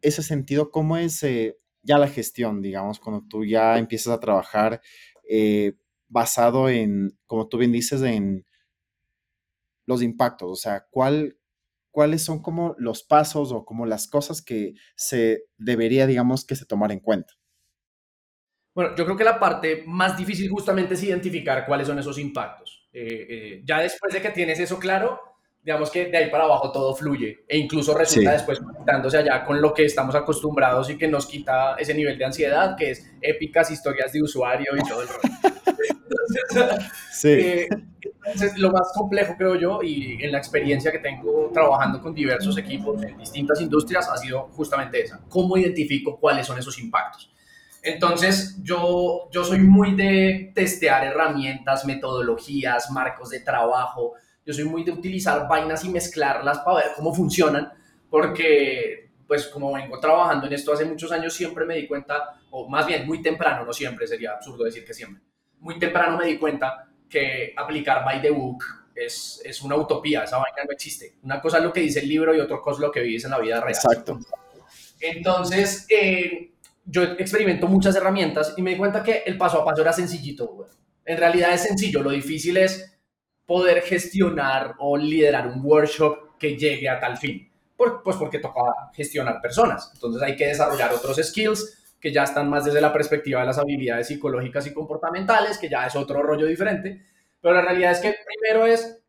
[0.00, 4.80] ese sentido, ¿cómo es eh, ya la gestión, digamos, cuando tú ya empiezas a trabajar
[5.28, 5.74] eh,
[6.08, 8.46] basado en, como tú bien dices, en
[9.86, 10.50] los impactos?
[10.50, 11.38] O sea, ¿cuál,
[11.90, 16.66] ¿cuáles son como los pasos o como las cosas que se debería, digamos, que se
[16.66, 17.34] tomar en cuenta?
[18.74, 22.88] Bueno, yo creo que la parte más difícil justamente es identificar cuáles son esos impactos.
[23.64, 25.20] ya después de que tienes eso claro,
[25.62, 29.62] digamos que de ahí para abajo todo fluye e incluso resulta después conectándose allá con
[29.62, 33.70] lo que estamos acostumbrados y que nos quita ese nivel de ansiedad que es épicas
[33.70, 36.78] historias de usuario y todo el rollo.
[37.12, 37.28] sí.
[37.30, 37.68] Eh,
[38.24, 42.56] entonces, lo más complejo creo yo y en la experiencia que tengo trabajando con diversos
[42.58, 47.32] equipos en distintas industrias ha sido justamente esa, cómo identifico cuáles son esos impactos.
[47.82, 54.14] Entonces, yo, yo soy muy de testear herramientas, metodologías, marcos de trabajo,
[54.46, 57.72] yo soy muy de utilizar vainas y mezclarlas para ver cómo funcionan,
[58.08, 62.68] porque pues como vengo trabajando en esto hace muchos años, siempre me di cuenta, o
[62.68, 65.22] más bien muy temprano, no siempre, sería absurdo decir que siempre,
[65.58, 68.62] muy temprano me di cuenta que aplicar by the book
[68.94, 71.16] es, es una utopía, esa vaina no existe.
[71.22, 73.24] Una cosa es lo que dice el libro y otra cosa es lo que vives
[73.24, 73.74] en la vida real.
[73.74, 74.18] Exacto.
[75.00, 76.51] Entonces, eh,
[76.84, 80.66] yo experimento muchas herramientas y me di cuenta que el paso a paso era sencillito.
[81.04, 82.92] En realidad es sencillo, lo difícil es
[83.46, 87.48] poder gestionar o liderar un workshop que llegue a tal fin.
[87.76, 88.60] pues porque toca
[88.94, 89.90] gestionar personas.
[89.94, 93.58] Entonces hay que desarrollar otros skills que ya están más desde la perspectiva de las
[93.58, 97.06] habilidades psicológicas y comportamentales, que ya es otro rollo diferente.
[97.40, 99.02] Pero la realidad es que primero es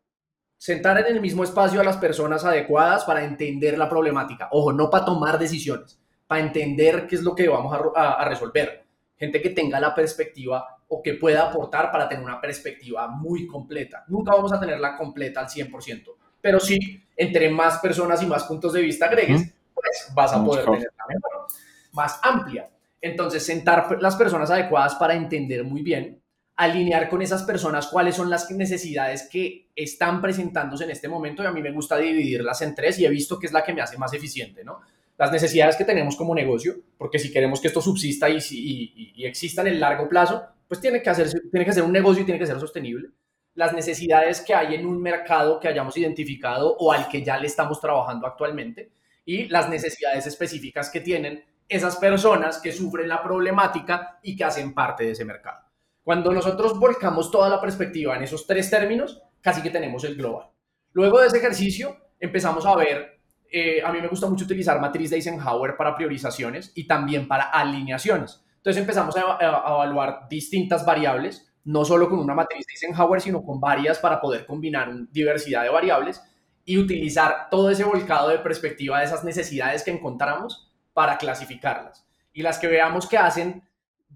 [0.56, 4.48] sentar en el mismo espacio a las personas adecuadas para entender la problemática.
[4.52, 8.84] Ojo, no para tomar decisiones, para entender qué es lo que vamos a, a resolver.
[9.16, 14.04] Gente que tenga la perspectiva o que pueda aportar para tener una perspectiva muy completa.
[14.08, 16.78] Nunca vamos a tenerla completa al 100%, pero sí,
[17.16, 21.46] entre más personas y más puntos de vista agregues, pues vas a poder tenerla mejor,
[21.92, 22.68] más amplia.
[23.00, 26.22] Entonces, sentar las personas adecuadas para entender muy bien,
[26.56, 31.46] alinear con esas personas cuáles son las necesidades que están presentándose en este momento y
[31.46, 33.82] a mí me gusta dividirlas en tres y he visto que es la que me
[33.82, 34.80] hace más eficiente, ¿no?
[35.16, 39.26] Las necesidades que tenemos como negocio, porque si queremos que esto subsista y, y, y
[39.26, 42.24] exista en el largo plazo, pues tiene que, hacer, tiene que ser un negocio y
[42.24, 43.10] tiene que ser sostenible.
[43.54, 47.46] Las necesidades que hay en un mercado que hayamos identificado o al que ya le
[47.46, 48.90] estamos trabajando actualmente
[49.24, 54.74] y las necesidades específicas que tienen esas personas que sufren la problemática y que hacen
[54.74, 55.60] parte de ese mercado.
[56.02, 60.48] Cuando nosotros volcamos toda la perspectiva en esos tres términos, casi que tenemos el global.
[60.92, 63.13] Luego de ese ejercicio, empezamos a ver,
[63.56, 67.44] eh, a mí me gusta mucho utilizar matriz de Eisenhower para priorizaciones y también para
[67.44, 68.44] alineaciones.
[68.56, 73.60] Entonces empezamos a, evaluar distintas variables, no solo con una matriz de Eisenhower, sino con
[73.60, 76.20] varias para poder combinar diversidad de variables
[76.64, 82.04] y utilizar todo ese volcado de perspectiva de esas necesidades que encontramos para clasificarlas.
[82.32, 83.62] Y las que veamos que hacen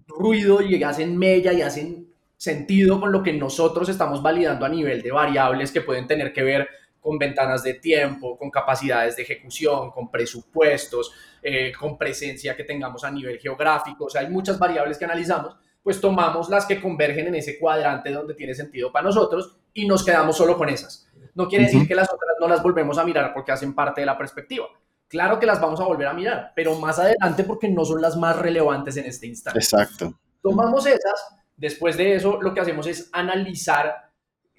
[0.05, 5.01] ruido y hacen mella y hacen sentido con lo que nosotros estamos validando a nivel
[5.01, 6.67] de variables que pueden tener que ver
[6.99, 13.03] con ventanas de tiempo, con capacidades de ejecución, con presupuestos, eh, con presencia que tengamos
[13.03, 14.05] a nivel geográfico.
[14.05, 18.11] O sea, hay muchas variables que analizamos, pues tomamos las que convergen en ese cuadrante
[18.11, 21.07] donde tiene sentido para nosotros y nos quedamos solo con esas.
[21.35, 24.05] No quiere decir que las otras no las volvemos a mirar porque hacen parte de
[24.05, 24.65] la perspectiva.
[25.07, 28.15] Claro que las vamos a volver a mirar, pero más adelante porque no son las
[28.15, 29.57] más relevantes en este instante.
[29.57, 30.13] Exacto.
[30.41, 34.08] Tomamos esas, después de eso lo que hacemos es analizar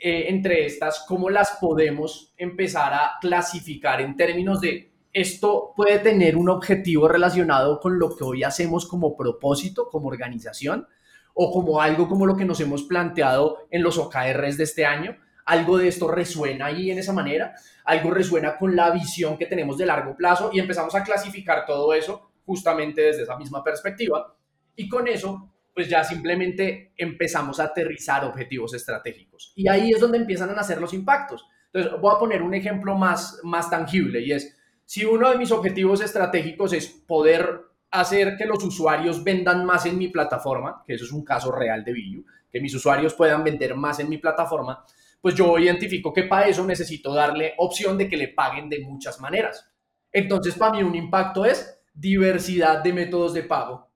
[0.01, 6.37] eh, entre estas, cómo las podemos empezar a clasificar en términos de esto puede tener
[6.37, 10.87] un objetivo relacionado con lo que hoy hacemos como propósito, como organización,
[11.35, 15.17] o como algo como lo que nos hemos planteado en los OKRs de este año.
[15.45, 19.77] Algo de esto resuena ahí en esa manera, algo resuena con la visión que tenemos
[19.79, 24.35] de largo plazo y empezamos a clasificar todo eso justamente desde esa misma perspectiva.
[24.77, 29.55] Y con eso pues ya simplemente empezamos a aterrizar objetivos estratégicos.
[29.57, 31.47] Y ahí es donde empiezan a nacer los impactos.
[31.73, 35.51] Entonces, voy a poner un ejemplo más, más tangible y es, si uno de mis
[35.51, 41.07] objetivos estratégicos es poder hacer que los usuarios vendan más en mi plataforma, que eso
[41.07, 44.85] es un caso real de Billu, que mis usuarios puedan vender más en mi plataforma,
[45.19, 49.19] pues yo identifico que para eso necesito darle opción de que le paguen de muchas
[49.19, 49.67] maneras.
[50.13, 53.90] Entonces, para mí un impacto es diversidad de métodos de pago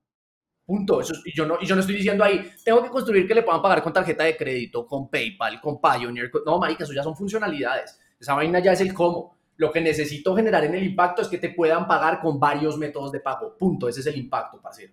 [0.67, 1.01] Punto.
[1.01, 3.43] Eso, y, yo no, y yo no estoy diciendo ahí, tengo que construir que le
[3.43, 6.31] puedan pagar con tarjeta de crédito, con PayPal, con Pioneer.
[6.47, 8.01] no, marica, eso ya son funcionalidades.
[8.19, 9.37] Esa vaina ya es el cómo.
[9.57, 13.13] Lo que necesito generar en el impacto es que te puedan pagar con varios métodos
[13.13, 13.57] de pago.
[13.57, 13.89] Punto.
[13.89, 14.93] Ese es el impacto, parcero.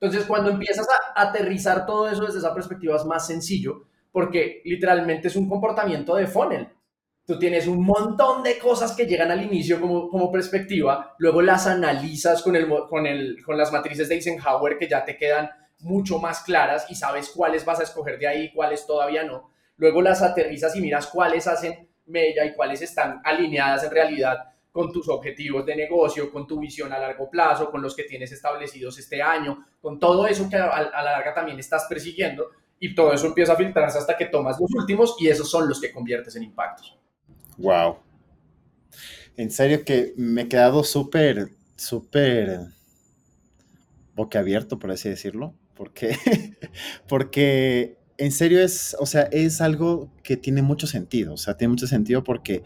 [0.00, 5.28] Entonces, cuando empiezas a aterrizar todo eso desde esa perspectiva es más sencillo, porque literalmente
[5.28, 6.68] es un comportamiento de funnel
[7.26, 11.66] tú tienes un montón de cosas que llegan al inicio como, como perspectiva, luego las
[11.66, 16.18] analizas con, el, con, el, con las matrices de Eisenhower que ya te quedan mucho
[16.18, 19.50] más claras y sabes cuáles vas a escoger de ahí, cuáles todavía no.
[19.76, 24.36] Luego las aterrizas y miras cuáles hacen mella y cuáles están alineadas en realidad
[24.70, 28.32] con tus objetivos de negocio, con tu visión a largo plazo, con los que tienes
[28.32, 32.94] establecidos este año, con todo eso que a, a la larga también estás persiguiendo y
[32.94, 35.92] todo eso empieza a filtrarse hasta que tomas los últimos y esos son los que
[35.92, 36.98] conviertes en impactos.
[37.58, 37.98] Wow.
[39.36, 42.60] En serio que me he quedado súper, súper
[44.14, 46.16] boquiabierto, por así decirlo, porque,
[47.08, 51.70] porque en serio es, o sea, es algo que tiene mucho sentido, o sea, tiene
[51.70, 52.62] mucho sentido porque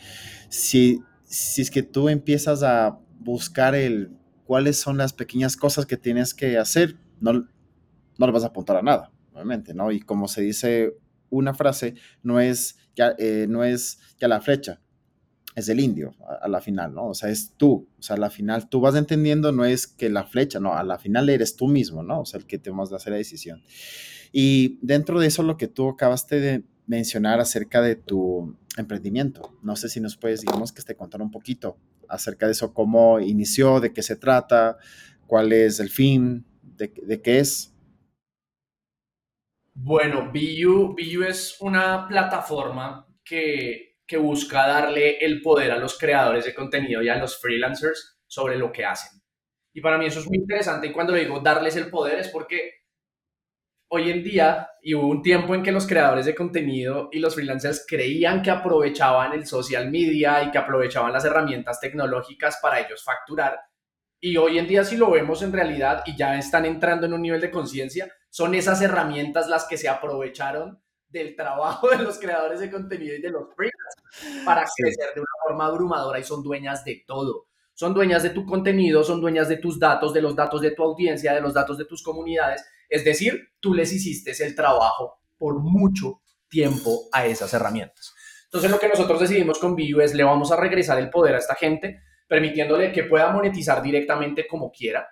[0.49, 4.11] si, si es que tú empiezas a buscar el
[4.45, 8.77] cuáles son las pequeñas cosas que tienes que hacer, no, no le vas a apuntar
[8.77, 9.91] a nada, obviamente, ¿no?
[9.93, 10.95] Y como se dice
[11.31, 14.81] una frase, no es ya, eh, no es ya la flecha,
[15.55, 17.07] es el indio a, la final, ¿no?
[17.07, 20.11] O sea, es tú, o sea, a la final tú vas entendiendo, no es que
[20.11, 22.21] la flecha, no, a la final eres tú mismo, ¿no?
[22.21, 23.63] O sea, el que te vas a hacer la decisión.
[24.33, 29.77] Y dentro de eso, lo que tú acabaste de mencionar acerca de tu emprendimiento, no
[29.77, 33.81] sé si nos puedes, digamos, que te contar un poquito acerca de eso, cómo inició,
[33.81, 34.77] de qué se trata,
[35.27, 36.45] cuál es el fin,
[36.77, 37.73] de, de qué es.
[39.81, 46.55] Bueno, BU, es una plataforma que, que busca darle el poder a los creadores de
[46.55, 49.23] contenido y a los freelancers sobre lo que hacen.
[49.73, 52.73] Y para mí eso es muy interesante y cuando digo darles el poder es porque
[53.91, 57.37] hoy en día y hubo un tiempo en que los creadores de contenido y los
[57.37, 63.05] freelancers creían que aprovechaban el social media y que aprovechaban las herramientas tecnológicas para ellos
[63.05, 63.61] facturar.
[64.21, 67.23] Y hoy en día si lo vemos en realidad y ya están entrando en un
[67.23, 72.61] nivel de conciencia, son esas herramientas las que se aprovecharon del trabajo de los creadores
[72.61, 76.85] de contenido y de los freelancers para crecer de una forma abrumadora y son dueñas
[76.85, 77.47] de todo.
[77.75, 80.83] Son dueñas de tu contenido, son dueñas de tus datos, de los datos de tu
[80.83, 82.65] audiencia, de los datos de tus comunidades.
[82.89, 88.13] Es decir, tú les hiciste el trabajo por mucho tiempo a esas herramientas.
[88.47, 91.39] Entonces lo que nosotros decidimos con View es le vamos a regresar el poder a
[91.39, 95.09] esta gente, permitiéndole que pueda monetizar directamente como quiera,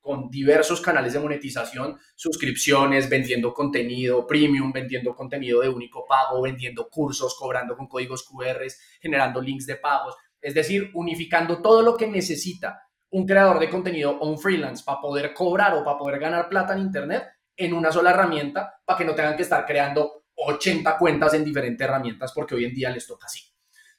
[0.00, 6.88] con diversos canales de monetización, suscripciones, vendiendo contenido premium, vendiendo contenido de único pago, vendiendo
[6.88, 8.64] cursos, cobrando con códigos QR,
[9.00, 12.80] generando links de pagos, es decir, unificando todo lo que necesita
[13.10, 16.74] un creador de contenido o un freelance para poder cobrar o para poder ganar plata
[16.74, 17.24] en Internet
[17.56, 21.84] en una sola herramienta para que no tengan que estar creando 80 cuentas en diferentes
[21.84, 23.40] herramientas porque hoy en día les toca así.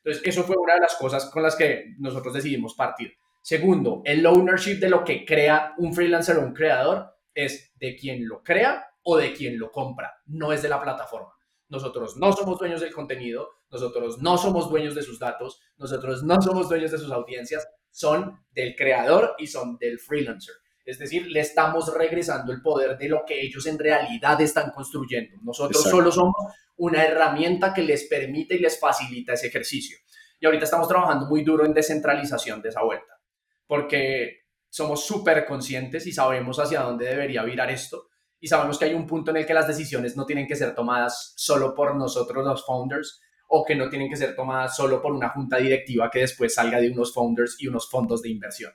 [0.08, 3.18] Entonces, eso fue una de las cosas con las que nosotros decidimos partir.
[3.42, 8.26] Segundo, el ownership de lo que crea un freelancer o un creador es de quien
[8.26, 11.34] lo crea o de quien lo compra, no es de la plataforma.
[11.68, 16.42] Nosotros no somos dueños del contenido, nosotros no somos dueños de sus datos, nosotros no
[16.42, 20.56] somos dueños de sus audiencias, son del creador y son del freelancer.
[20.88, 25.36] Es decir, le estamos regresando el poder de lo que ellos en realidad están construyendo.
[25.44, 26.34] Nosotros solo somos
[26.78, 29.98] una herramienta que les permite y les facilita ese ejercicio.
[30.40, 33.20] Y ahorita estamos trabajando muy duro en descentralización de esa vuelta,
[33.68, 38.08] porque somos súper conscientes y sabemos hacia dónde debería virar esto.
[38.40, 40.74] Y sabemos que hay un punto en el que las decisiones no tienen que ser
[40.74, 43.20] tomadas solo por nosotros los founders
[43.50, 46.80] o que no tienen que ser tomadas solo por una junta directiva que después salga
[46.80, 48.72] de unos founders y unos fondos de inversión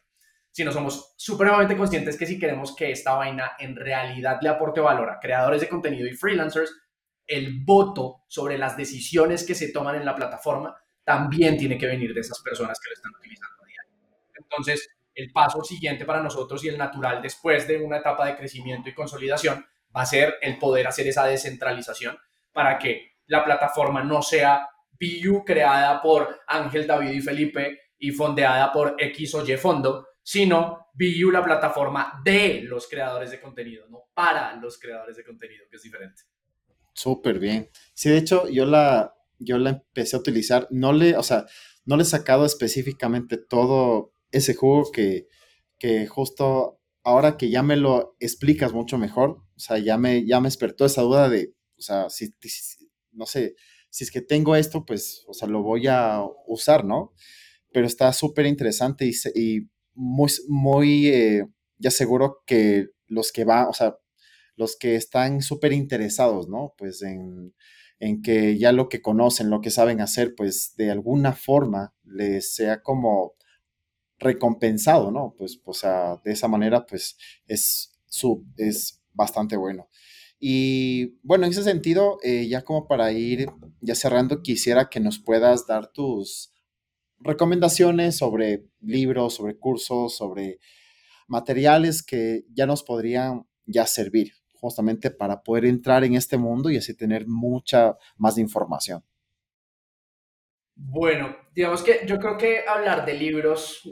[0.53, 5.11] sino somos supremamente conscientes que si queremos que esta vaina en realidad le aporte valor
[5.11, 6.73] a creadores de contenido y freelancers,
[7.27, 12.13] el voto sobre las decisiones que se toman en la plataforma también tiene que venir
[12.15, 13.93] de esas personas que lo están utilizando a diario.
[14.37, 18.89] Entonces, el paso siguiente para nosotros y el natural después de una etapa de crecimiento
[18.89, 22.19] y consolidación va a ser el poder hacer esa descentralización
[22.53, 28.73] para que la plataforma no sea BU creada por Ángel, David y Felipe y fondeada
[28.73, 34.05] por X o Y fondo, sino BU la plataforma de los creadores de contenido, no
[34.15, 36.23] para los creadores de contenido, que es diferente.
[36.95, 37.71] Súper bien.
[37.95, 41.47] Sí, de hecho, yo la, yo la empecé a utilizar, no le, o sea,
[41.85, 45.27] no le he sacado específicamente todo ese jugo que,
[45.79, 50.41] que justo ahora que ya me lo explicas mucho mejor, o sea, ya me, ya
[50.41, 52.31] me despertó esa duda de, o sea, si,
[53.13, 53.57] no sé,
[53.91, 57.13] si es que tengo esto, pues, o sea, lo voy a usar, ¿no?
[57.73, 61.47] Pero está súper interesante y, y muy, muy eh,
[61.79, 63.97] ya seguro que los que van, o sea,
[64.57, 66.75] los que están súper interesados, ¿no?
[66.79, 67.55] Pues en,
[67.99, 72.55] en, que ya lo que conocen, lo que saben hacer, pues de alguna forma les
[72.55, 73.35] sea como
[74.19, 75.35] recompensado, ¿no?
[75.37, 77.17] Pues, o sea, de esa manera, pues
[77.47, 79.89] es, su, es bastante bueno.
[80.39, 83.49] Y bueno, en ese sentido, eh, ya como para ir
[83.81, 86.52] ya cerrando, quisiera que nos puedas dar tus
[87.23, 90.59] recomendaciones sobre libros, sobre cursos, sobre
[91.29, 96.77] materiales que ya nos podrían ya servir justamente para poder entrar en este mundo y
[96.77, 99.03] así tener mucha más información.
[100.75, 103.83] Bueno, digamos que yo creo que hablar de libros,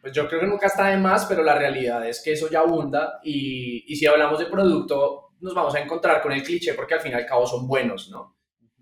[0.00, 2.60] pues yo creo que nunca está de más, pero la realidad es que eso ya
[2.60, 6.94] abunda y, y si hablamos de producto, nos vamos a encontrar con el cliché porque
[6.94, 8.35] al fin y al cabo son buenos, ¿no?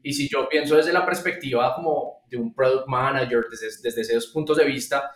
[0.05, 4.27] Y si yo pienso desde la perspectiva como de un product manager, desde, desde esos
[4.27, 5.11] puntos de vista,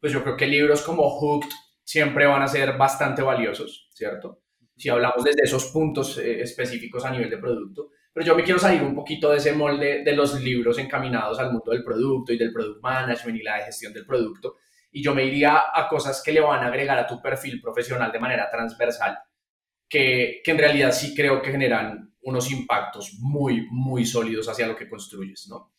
[0.00, 1.48] pues yo creo que libros como Hooked
[1.84, 4.40] siempre van a ser bastante valiosos, ¿cierto?
[4.76, 7.90] Si hablamos desde esos puntos eh, específicos a nivel de producto.
[8.12, 11.52] Pero yo me quiero salir un poquito de ese molde de los libros encaminados al
[11.52, 14.56] mundo del producto y del product management y la gestión del producto.
[14.90, 18.10] Y yo me iría a cosas que le van a agregar a tu perfil profesional
[18.10, 19.16] de manera transversal,
[19.88, 24.76] que, que en realidad sí creo que generan unos impactos muy, muy sólidos hacia lo
[24.76, 25.72] que construyes, ¿no?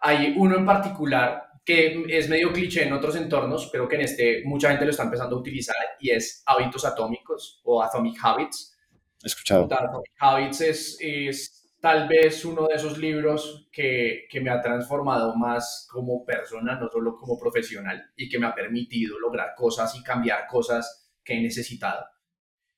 [0.00, 4.42] Hay uno en particular que es medio cliché en otros entornos, pero que en este
[4.44, 8.76] mucha gente lo está empezando a utilizar y es hábitos atómicos o Atomic Habits.
[9.22, 9.64] escuchado.
[9.64, 15.36] Atomic Habits es, es tal vez uno de esos libros que, que me ha transformado
[15.36, 20.02] más como persona, no solo como profesional, y que me ha permitido lograr cosas y
[20.02, 22.06] cambiar cosas que he necesitado.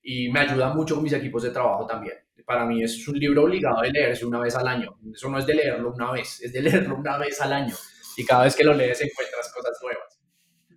[0.03, 2.15] Y me ayuda mucho con mis equipos de trabajo también
[2.51, 4.99] para mí es un libro obligado de leerse una vez al año.
[5.15, 7.77] Eso no es de leerlo una vez, es de leerlo una vez al año.
[8.17, 10.21] Y cada vez que lo lees encuentras cosas nuevas.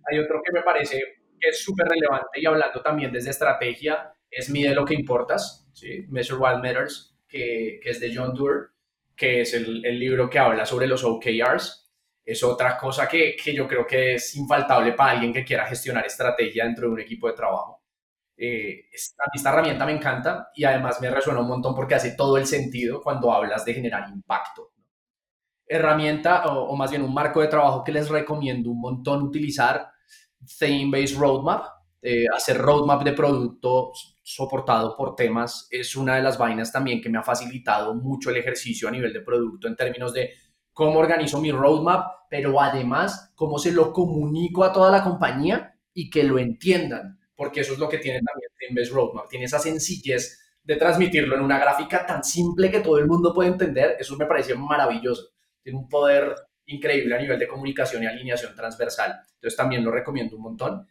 [0.08, 1.02] Hay otro que me parece
[1.40, 6.06] que es súper relevante y hablando también desde estrategia, es Mide lo que importas, ¿sí?
[6.10, 8.70] Measure What Matters, que, que es de John Doerr,
[9.16, 11.92] que es el, el, libro que habla sobre los OKRs.
[12.24, 16.06] Es otra cosa que, que yo creo que es infaltable para alguien que quiera gestionar
[16.06, 17.83] estrategia dentro de un equipo de trabajo
[18.36, 22.46] eh, esta, herramienta me encanta y además me resuena un montón porque hace todo el
[22.46, 24.72] sentido cuando hablas de generar impacto.
[25.66, 29.88] Herramienta o, más bien un marco de trabajo que les recomiendo un montón utilizar,
[30.58, 31.66] Theme-Based Roadmap.
[32.02, 37.08] Eh, hacer roadmap de producto soportado por temas es una de las vainas también que
[37.08, 40.32] me ha facilitado mucho el ejercicio a nivel de producto en términos de
[40.74, 46.10] cómo organizo mi roadmap, pero además cómo se lo comunico a toda la compañía y
[46.10, 50.40] que lo entiendan porque eso es lo que tiene también Team Roadmap, tiene esa sencillez
[50.62, 54.26] de transmitirlo en una gráfica tan simple que todo el mundo puede entender, eso me
[54.26, 55.30] parece maravilloso,
[55.62, 56.34] tiene un poder
[56.66, 60.86] increíble a nivel de comunicación y alineación transversal, entonces también lo recomiendo un montón.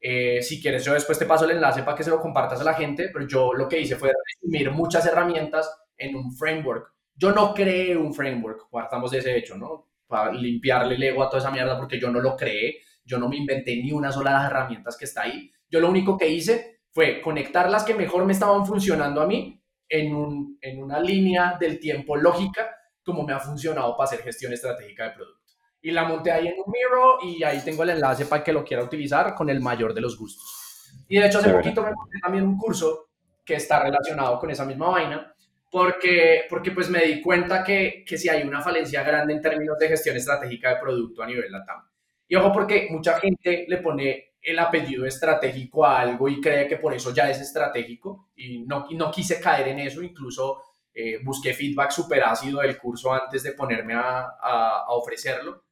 [0.00, 2.64] Eh, si quieres, yo después te paso el enlace para que se lo compartas a
[2.64, 6.94] la gente, pero yo lo que hice fue resumir muchas herramientas en un framework.
[7.14, 9.88] Yo no creé un framework, partamos de ese hecho, ¿no?
[10.06, 13.28] Para limpiarle el ego a toda esa mierda porque yo no lo creé, yo no
[13.28, 16.28] me inventé ni una sola de las herramientas que está ahí, yo lo único que
[16.28, 21.00] hice fue conectar las que mejor me estaban funcionando a mí en, un, en una
[21.00, 25.38] línea del tiempo lógica, como me ha funcionado para hacer gestión estratégica de producto.
[25.80, 28.64] Y la monté ahí en un Miro y ahí tengo el enlace para que lo
[28.64, 30.90] quiera utilizar con el mayor de los gustos.
[31.08, 33.10] Y de hecho hace poquito me monté también un curso
[33.44, 35.34] que está relacionado con esa misma vaina,
[35.70, 39.78] porque, porque pues me di cuenta que, que si hay una falencia grande en términos
[39.78, 41.82] de gestión estratégica de producto a nivel LATAM.
[42.26, 46.78] Y ojo porque mucha gente le pone el apellido estratégico a algo y cree que
[46.78, 50.62] por eso ya es estratégico y no, no quise caer en eso, incluso
[50.94, 55.64] eh, busqué feedback súper ácido del curso antes de ponerme a, a, ofrecerlo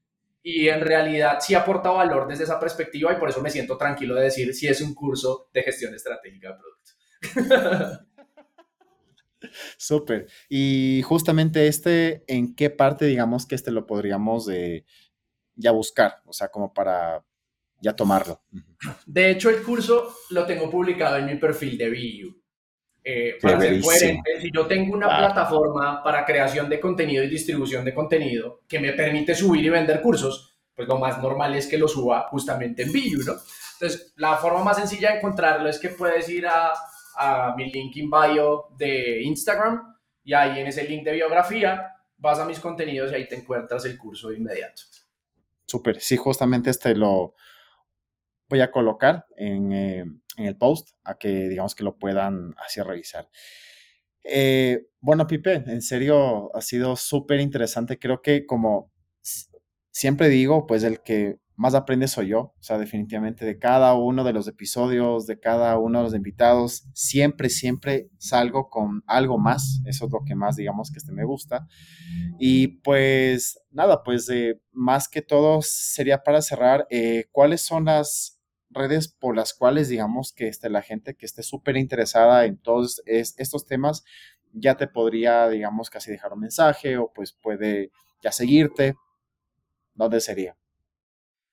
[0.42, 4.14] y en realidad sí aporta valor desde esa perspectiva y por eso me siento tranquilo
[4.14, 8.06] de decir si es un curso de gestión estratégica de productos.
[9.78, 10.26] Súper.
[10.50, 14.84] Y justamente este, ¿en qué parte digamos que este lo podríamos eh,
[15.54, 16.20] ya buscar?
[16.26, 17.24] O sea, como para
[17.80, 18.42] ya tomarlo.
[19.06, 22.42] De hecho, el curso lo tengo publicado en mi perfil de VU.
[23.08, 27.84] Eh, para ser coherente, si yo tengo una plataforma para creación de contenido y distribución
[27.84, 31.78] de contenido que me permite subir y vender cursos, pues lo más normal es que
[31.78, 33.34] lo suba justamente en VU, ¿no?
[33.74, 36.72] Entonces, la forma más sencilla de encontrarlo es que puedes ir a,
[37.16, 42.38] a mi link in bio de Instagram y ahí en ese link de biografía vas
[42.38, 44.82] a mis contenidos y ahí te encuentras el curso de inmediato.
[45.66, 47.34] Súper, sí, justamente este lo,
[48.48, 52.80] voy a colocar en, eh, en, el post a que digamos que lo puedan así
[52.80, 53.28] revisar.
[54.22, 57.98] Eh, bueno, Pipe, en serio ha sido súper interesante.
[57.98, 58.92] Creo que como
[59.90, 64.24] siempre digo, pues el que más aprende soy yo, o sea, definitivamente de cada uno
[64.24, 69.80] de los episodios, de cada uno de los invitados, siempre, siempre salgo con algo más,
[69.86, 71.66] eso es lo que más, digamos, que este me gusta.
[72.38, 76.86] Y pues nada, pues eh, más que todo sería para cerrar,
[77.32, 78.35] ¿cuáles son las
[78.76, 83.02] redes por las cuales, digamos, que este, la gente que esté súper interesada en todos
[83.06, 84.04] estos temas
[84.52, 87.90] ya te podría, digamos, casi dejar un mensaje o pues puede
[88.22, 88.94] ya seguirte?
[89.94, 90.56] ¿Dónde sería?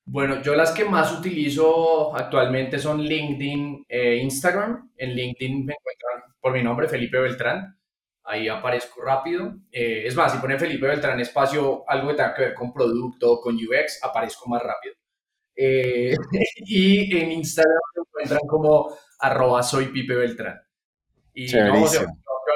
[0.06, 4.92] Bueno, yo las que más utilizo actualmente son LinkedIn e Instagram.
[4.98, 7.78] En LinkedIn me encuentran por mi nombre, Felipe Beltrán.
[8.26, 9.56] Ahí aparezco rápido.
[9.72, 13.40] Eh, es más, si ponen Felipe Beltrán espacio, algo que tenga que ver con producto,
[13.40, 14.96] con UX, aparezco más rápido.
[15.56, 16.14] Eh,
[16.66, 20.62] y en Instagram me encuentran como arroba soy Pipe Beltrán.
[21.34, 21.60] Y yo,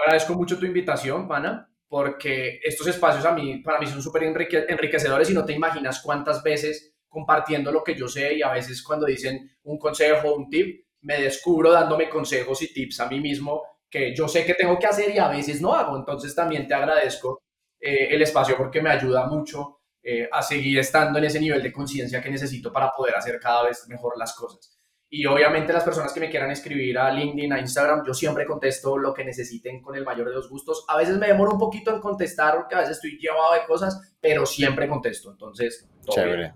[0.03, 5.29] agradezco mucho tu invitación, pana, porque estos espacios a mí, para mí son súper enriquecedores
[5.29, 9.05] y no te imaginas cuántas veces compartiendo lo que yo sé y a veces cuando
[9.05, 14.13] dicen un consejo, un tip, me descubro dándome consejos y tips a mí mismo que
[14.13, 15.97] yo sé que tengo que hacer y a veces no hago.
[15.97, 17.43] Entonces también te agradezco
[17.79, 19.76] eh, el espacio porque me ayuda mucho
[20.09, 23.65] eh, a seguir estando en ese nivel de conciencia que necesito para poder hacer cada
[23.65, 24.79] vez mejor las cosas.
[25.09, 28.97] Y obviamente las personas que me quieran escribir a LinkedIn, a Instagram, yo siempre contesto
[28.97, 30.85] lo que necesiten con el mayor de los gustos.
[30.87, 34.15] A veces me demoro un poquito en contestar porque a veces estoy llevado de cosas,
[34.21, 35.29] pero siempre contesto.
[35.29, 36.53] Entonces, chévere.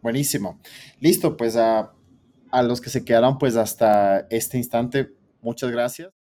[0.00, 0.60] Buenísimo.
[1.00, 1.92] Listo, pues a,
[2.52, 6.13] a los que se quedaron pues hasta este instante, muchas gracias.